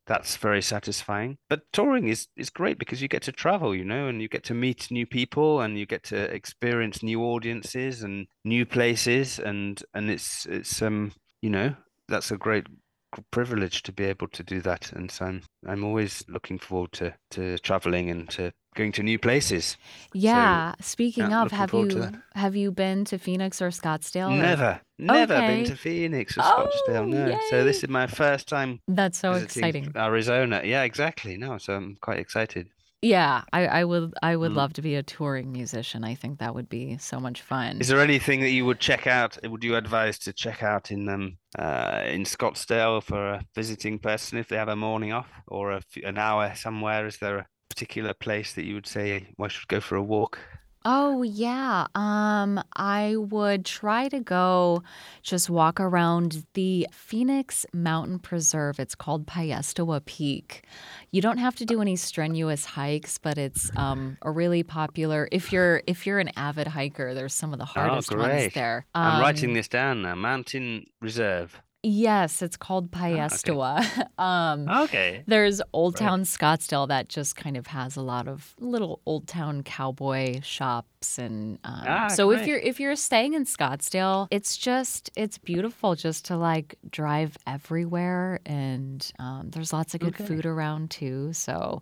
That's 0.08 0.38
very 0.38 0.62
satisfying. 0.62 1.38
But 1.50 1.62
touring 1.74 2.08
is 2.08 2.28
is 2.38 2.50
great 2.50 2.80
because 2.80 3.02
you 3.02 3.08
get 3.08 3.24
to 3.24 3.32
travel, 3.32 3.76
you 3.76 3.86
know, 3.86 4.08
and 4.08 4.22
you 4.22 4.28
get 4.30 4.44
to 4.46 4.54
meet 4.54 4.90
new 4.90 5.06
people 5.06 5.62
and 5.62 5.78
you 5.78 5.86
get 5.86 6.04
to 6.06 6.18
experience 6.34 7.04
new 7.04 7.22
audiences 7.24 8.04
and 8.04 8.28
new 8.44 8.66
places, 8.66 9.40
and 9.40 9.82
and 9.94 10.10
it's 10.10 10.46
it's 10.46 10.82
um 10.82 11.12
you 11.42 11.50
know 11.50 11.76
that's 12.08 12.32
a 12.32 12.38
great 12.38 12.68
privilege 13.32 13.84
to 13.84 13.92
be 13.92 14.04
able 14.04 14.28
to 14.28 14.44
do 14.44 14.62
that 14.62 14.92
and 14.92 15.10
so 15.10 15.26
I'm 15.26 15.42
I'm 15.66 15.84
always 15.84 16.24
looking 16.28 16.60
forward 16.60 16.92
to 16.94 17.14
to 17.32 17.58
traveling 17.60 18.10
and 18.10 18.30
to 18.32 18.52
going 18.78 18.94
to 18.94 19.04
new 19.04 19.20
places. 19.20 19.76
Yeah. 20.14 20.72
So, 20.80 20.84
Speaking 20.98 21.32
yeah, 21.32 21.44
of, 21.44 21.52
have 21.52 21.74
you 21.74 22.12
have 22.36 22.56
you 22.56 22.72
been 22.72 23.04
to 23.06 23.18
Phoenix 23.18 23.62
or 23.62 23.70
Scottsdale? 23.70 24.38
Never, 24.38 24.80
never 24.98 25.34
okay. 25.34 25.48
been 25.48 25.66
to 25.66 25.76
Phoenix 25.76 26.38
or 26.38 26.42
oh, 26.44 26.70
Scottsdale. 26.70 27.08
No. 27.08 27.28
Yay. 27.28 27.40
So 27.50 27.64
this 27.64 27.84
is 27.84 27.90
my 27.90 28.08
first 28.08 28.48
time. 28.48 28.80
That's 28.88 29.20
so 29.20 29.34
exciting. 29.34 29.92
Arizona. 29.96 30.62
Yeah, 30.64 30.84
exactly. 30.84 31.38
No, 31.38 31.58
so 31.58 31.74
I'm 31.74 31.98
quite 32.00 32.20
excited. 32.20 32.70
Yeah, 33.02 33.44
I, 33.54 33.68
I 33.68 33.84
would 33.84 34.14
I 34.24 34.36
would 34.36 34.54
mm. 34.54 34.56
love 34.56 34.74
to 34.74 34.82
be 34.82 34.96
a 34.96 35.04
touring 35.04 35.52
musician. 35.52 36.04
I 36.04 36.16
think 36.16 36.40
that 36.40 36.56
would 36.56 36.68
be 36.68 36.98
so 36.98 37.20
much 37.20 37.42
fun. 37.42 37.80
Is 37.80 37.90
there 37.90 38.02
anything 38.02 38.40
that 38.42 38.50
you 38.50 38.66
would 38.66 38.80
check 38.80 39.06
out? 39.06 39.38
Would 39.44 39.64
you 39.64 39.76
advise 39.76 40.18
to 40.20 40.34
check 40.34 40.64
out 40.64 40.90
in 40.90 41.08
um 41.08 41.38
uh 41.60 42.02
in 42.08 42.24
Scottsdale 42.24 43.04
for 43.04 43.34
a 43.34 43.42
visiting 43.54 44.00
person 44.00 44.40
if 44.40 44.48
they 44.48 44.58
have 44.58 44.68
a 44.68 44.76
morning 44.76 45.14
off 45.14 45.30
or 45.48 45.74
a, 45.74 45.82
an 46.04 46.18
hour 46.18 46.54
somewhere? 46.56 47.06
Is 47.06 47.18
there 47.18 47.38
a 47.38 47.48
particular 47.78 48.12
place 48.12 48.54
that 48.54 48.66
you 48.66 48.74
would 48.74 48.88
say 48.88 49.28
I 49.40 49.48
should 49.50 49.68
go 49.68 49.80
for 49.80 49.96
a 49.96 50.02
walk? 50.02 50.40
Oh 50.84 51.22
yeah. 51.22 51.86
Um 51.94 52.60
I 52.76 53.16
would 53.18 53.66
try 53.66 54.10
to 54.10 54.20
go 54.20 54.82
just 55.22 55.48
walk 55.48 55.80
around 55.80 56.44
the 56.56 56.88
Phoenix 56.92 57.68
Mountain 57.74 58.20
Preserve. 58.20 58.80
It's 58.80 58.96
called 58.96 59.28
Piestewa 59.28 60.04
Peak. 60.06 60.64
You 61.12 61.22
don't 61.22 61.38
have 61.38 61.56
to 61.58 61.66
do 61.66 61.82
any 61.82 61.96
strenuous 61.98 62.66
hikes, 62.66 63.20
but 63.20 63.38
it's 63.38 63.70
um 63.76 64.18
a 64.24 64.32
really 64.32 64.64
popular 64.64 65.30
if 65.32 65.54
you're 65.54 65.84
if 65.86 66.08
you're 66.08 66.20
an 66.20 66.32
avid 66.36 66.68
hiker, 66.68 67.14
there's 67.14 67.36
some 67.36 67.54
of 67.54 67.60
the 67.60 67.66
oh, 67.66 67.80
hardest 67.80 68.12
oh, 68.12 68.18
ones 68.18 68.54
there. 68.56 68.88
Um, 68.96 69.04
I'm 69.04 69.22
writing 69.22 69.52
um, 69.52 69.56
this 69.56 69.68
down 69.68 70.02
now. 70.02 70.16
Mountain 70.16 70.86
Reserve. 71.00 71.62
Yes, 71.90 72.42
it's 72.42 72.58
called 72.58 72.92
Piestewa. 72.92 73.80
Oh, 73.80 73.84
okay. 73.84 74.04
um, 74.18 74.68
okay. 74.84 75.24
There's 75.26 75.62
Old 75.72 75.96
Town 75.96 76.20
right. 76.20 76.28
Scottsdale 76.28 76.86
that 76.90 77.08
just 77.08 77.38
kind 77.38 77.56
of 77.56 77.68
has 77.68 77.96
a 77.96 78.02
lot 78.02 78.28
of 78.28 78.54
little 78.60 79.00
Old 79.06 79.26
Town 79.26 79.64
cowboy 79.64 80.42
shops, 80.42 81.18
and 81.18 81.60
um, 81.64 81.84
ah, 81.88 82.08
so 82.10 82.28
great. 82.28 82.42
if 82.42 82.48
you're 82.48 82.60
if 82.60 82.80
you're 82.82 82.96
staying 82.98 83.36
in 83.36 83.46
Scottsdale, 83.46 84.28
it's 84.32 84.58
just 84.58 85.12
it's 85.16 85.38
beautiful 85.38 85.96
just 85.96 86.26
to 86.26 86.36
like 86.36 86.76
drive 86.90 87.38
everywhere, 87.48 88.42
and 88.46 89.10
um, 89.18 89.50
there's 89.52 89.72
lots 89.72 89.94
of 89.94 90.02
good 90.02 90.16
okay. 90.16 90.26
food 90.26 90.46
around 90.46 90.92
too. 90.92 91.32
So 91.32 91.80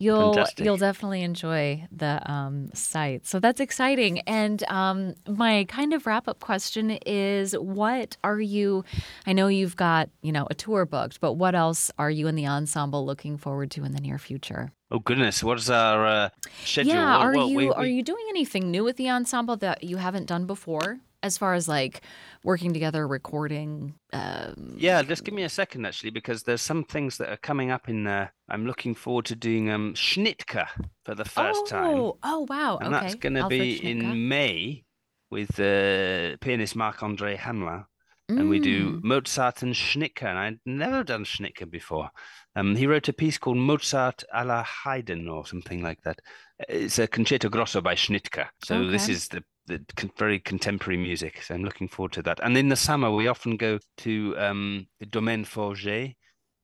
You'll 0.00 0.32
Fantastic. 0.32 0.64
you'll 0.64 0.78
definitely 0.78 1.22
enjoy 1.22 1.86
the 1.92 2.22
um, 2.24 2.70
site. 2.72 3.26
So 3.26 3.38
that's 3.38 3.60
exciting. 3.60 4.20
And 4.20 4.64
um, 4.68 5.14
my 5.28 5.66
kind 5.68 5.92
of 5.92 6.06
wrap 6.06 6.26
up 6.26 6.40
question 6.40 6.92
is, 7.04 7.52
what 7.52 8.16
are 8.24 8.40
you? 8.40 8.82
I 9.26 9.34
know 9.34 9.48
you've 9.48 9.76
got 9.76 10.08
you 10.22 10.32
know 10.32 10.46
a 10.50 10.54
tour 10.54 10.86
booked, 10.86 11.20
but 11.20 11.34
what 11.34 11.54
else 11.54 11.90
are 11.98 12.10
you 12.10 12.28
in 12.28 12.34
the 12.34 12.46
ensemble 12.46 13.04
looking 13.04 13.36
forward 13.36 13.70
to 13.72 13.84
in 13.84 13.92
the 13.92 14.00
near 14.00 14.18
future? 14.18 14.72
Oh 14.90 15.00
goodness, 15.00 15.44
what 15.44 15.58
is 15.58 15.68
our 15.68 16.06
uh, 16.06 16.28
schedule? 16.64 16.94
Yeah, 16.94 17.18
are 17.18 17.34
you 17.34 17.56
we, 17.56 17.66
we... 17.66 17.72
are 17.72 17.86
you 17.86 18.02
doing 18.02 18.24
anything 18.30 18.70
new 18.70 18.82
with 18.82 18.96
the 18.96 19.10
ensemble 19.10 19.58
that 19.58 19.84
you 19.84 19.98
haven't 19.98 20.24
done 20.24 20.46
before? 20.46 20.98
As 21.22 21.36
far 21.36 21.54
as 21.54 21.68
like 21.68 22.02
working 22.44 22.72
together, 22.72 23.06
recording. 23.06 23.94
Um... 24.12 24.76
Yeah, 24.78 25.02
just 25.02 25.24
give 25.24 25.34
me 25.34 25.42
a 25.42 25.48
second 25.48 25.86
actually, 25.86 26.10
because 26.10 26.42
there's 26.42 26.62
some 26.62 26.84
things 26.84 27.18
that 27.18 27.30
are 27.30 27.36
coming 27.36 27.70
up 27.70 27.88
in 27.88 28.04
there. 28.04 28.32
I'm 28.48 28.66
looking 28.66 28.94
forward 28.94 29.26
to 29.26 29.36
doing 29.36 29.70
um 29.70 29.94
Schnittke 29.94 30.66
for 31.04 31.14
the 31.14 31.24
first 31.24 31.62
oh, 31.64 31.66
time. 31.66 32.12
Oh, 32.22 32.46
wow. 32.48 32.78
And 32.78 32.94
okay. 32.94 33.06
that's 33.06 33.14
going 33.16 33.34
to 33.34 33.48
be 33.48 33.76
in 33.88 34.28
May 34.28 34.84
with 35.30 35.60
uh, 35.60 36.36
pianist 36.40 36.76
Marc 36.76 37.02
Andre. 37.02 37.36
Mm. 37.36 37.88
And 38.28 38.48
we 38.48 38.60
do 38.60 38.92
mm. 38.92 39.02
Mozart 39.02 39.62
and 39.62 39.74
Schnittke, 39.74 40.22
and 40.22 40.38
I'd 40.38 40.60
never 40.64 41.02
done 41.02 41.24
Schnittke 41.24 41.68
before. 41.68 42.10
Um, 42.54 42.76
he 42.76 42.86
wrote 42.86 43.08
a 43.08 43.12
piece 43.12 43.38
called 43.38 43.56
Mozart 43.56 44.24
à 44.34 44.44
la 44.44 44.62
Haydn 44.62 45.28
or 45.28 45.46
something 45.46 45.82
like 45.82 46.00
that. 46.02 46.20
It's 46.68 46.98
a 46.98 47.06
concerto 47.06 47.48
grosso 47.48 47.80
by 47.80 47.94
Schnittke. 47.94 48.46
So 48.64 48.76
okay. 48.76 48.90
this 48.90 49.08
is 49.08 49.28
the 49.28 49.42
the 49.78 50.10
very 50.18 50.38
contemporary 50.38 50.96
music. 50.96 51.42
So 51.42 51.54
I'm 51.54 51.64
looking 51.64 51.88
forward 51.88 52.12
to 52.12 52.22
that. 52.22 52.40
And 52.42 52.56
in 52.56 52.68
the 52.68 52.76
summer, 52.76 53.10
we 53.10 53.28
often 53.28 53.56
go 53.56 53.78
to 53.98 54.34
um, 54.38 54.86
the 54.98 55.06
Domaine 55.06 55.44
Forget 55.44 56.14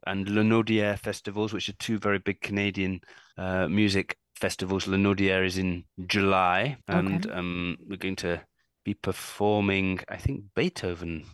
and 0.06 0.26
Lanaudière 0.26 0.98
festivals, 0.98 1.52
which 1.52 1.68
are 1.68 1.74
two 1.74 1.98
very 1.98 2.18
big 2.18 2.40
Canadian 2.40 3.00
uh, 3.38 3.68
music 3.68 4.16
festivals. 4.34 4.86
Lanaudière 4.86 5.44
is 5.44 5.58
in 5.58 5.84
July, 6.06 6.76
and 6.88 7.26
okay. 7.26 7.34
um, 7.34 7.76
we're 7.88 7.96
going 7.96 8.16
to 8.16 8.40
be 8.84 8.94
performing, 8.94 10.00
I 10.08 10.16
think, 10.16 10.44
Beethoven 10.54 11.24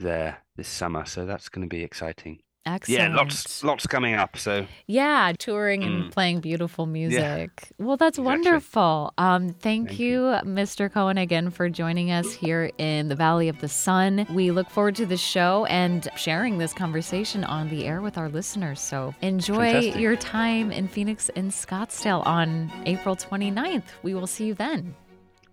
there 0.00 0.42
this 0.56 0.68
summer. 0.68 1.04
So 1.04 1.26
that's 1.26 1.48
going 1.48 1.68
to 1.68 1.76
be 1.76 1.82
exciting. 1.82 2.38
Excellent. 2.66 3.12
Yeah, 3.12 3.16
lots 3.16 3.62
lots 3.62 3.86
coming 3.86 4.14
up. 4.14 4.38
So 4.38 4.66
yeah, 4.86 5.32
touring 5.38 5.82
mm. 5.82 5.86
and 5.86 6.12
playing 6.12 6.40
beautiful 6.40 6.86
music. 6.86 7.18
Yeah. 7.20 7.86
Well, 7.86 7.96
that's 7.98 8.18
exactly. 8.18 8.24
wonderful. 8.24 9.12
Um, 9.18 9.48
thank, 9.48 9.88
thank 9.88 10.00
you, 10.00 10.28
you, 10.30 10.40
Mr. 10.44 10.90
Cohen, 10.90 11.18
again 11.18 11.50
for 11.50 11.68
joining 11.68 12.10
us 12.10 12.32
here 12.32 12.70
in 12.78 13.08
the 13.08 13.16
Valley 13.16 13.48
of 13.48 13.60
the 13.60 13.68
Sun. 13.68 14.26
We 14.30 14.50
look 14.50 14.70
forward 14.70 14.94
to 14.96 15.06
the 15.06 15.18
show 15.18 15.66
and 15.66 16.08
sharing 16.16 16.56
this 16.56 16.72
conversation 16.72 17.44
on 17.44 17.68
the 17.68 17.84
air 17.84 18.00
with 18.00 18.16
our 18.16 18.30
listeners. 18.30 18.80
So 18.80 19.14
enjoy 19.20 19.72
Fantastic. 19.72 20.00
your 20.00 20.16
time 20.16 20.72
in 20.72 20.88
Phoenix 20.88 21.28
and 21.36 21.50
Scottsdale 21.50 22.26
on 22.26 22.72
April 22.86 23.14
29th. 23.14 23.84
We 24.02 24.14
will 24.14 24.26
see 24.26 24.46
you 24.46 24.54
then. 24.54 24.94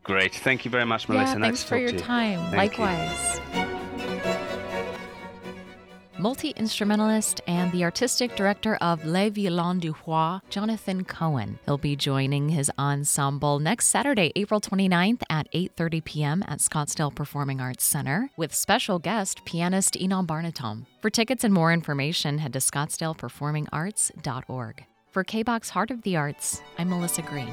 Great. 0.03 0.33
Thank 0.33 0.65
you 0.65 0.71
very 0.71 0.85
much, 0.85 1.07
Melissa. 1.09 1.33
Yeah, 1.33 1.37
nice 1.37 1.47
thanks 1.47 1.63
for 1.63 1.77
your 1.77 1.91
time. 1.91 2.39
Thank 2.51 2.77
Likewise. 2.79 3.39
You 3.53 3.70
multi 6.21 6.51
instrumentalist 6.51 7.41
and 7.47 7.71
the 7.71 7.83
artistic 7.83 8.35
director 8.35 8.75
of 8.75 9.03
Les 9.05 9.29
Violons 9.29 9.81
du 9.81 9.95
Roy, 10.05 10.37
Jonathan 10.49 11.03
Cohen. 11.03 11.57
He'll 11.65 11.79
be 11.79 11.95
joining 11.95 12.49
his 12.49 12.71
ensemble 12.77 13.57
next 13.59 13.87
Saturday, 13.87 14.31
April 14.35 14.61
29th 14.61 15.23
at 15.29 15.51
8:30 15.51 16.03
p.m. 16.03 16.43
at 16.47 16.59
Scottsdale 16.59 17.13
Performing 17.13 17.59
Arts 17.59 17.83
Center 17.83 18.29
with 18.37 18.53
special 18.53 18.99
guest 18.99 19.43
pianist 19.45 19.95
Inon 19.95 20.27
Barnatan. 20.27 20.85
For 21.01 21.09
tickets 21.09 21.43
and 21.43 21.53
more 21.53 21.73
information, 21.73 22.37
head 22.37 22.53
to 22.53 22.59
scottsdaleperformingarts.org. 22.59 24.85
For 25.09 25.23
KBAQ 25.25 25.69
Heart 25.69 25.91
of 25.91 26.03
the 26.03 26.15
Arts, 26.15 26.61
I'm 26.77 26.89
Melissa 26.89 27.23
Green. 27.23 27.51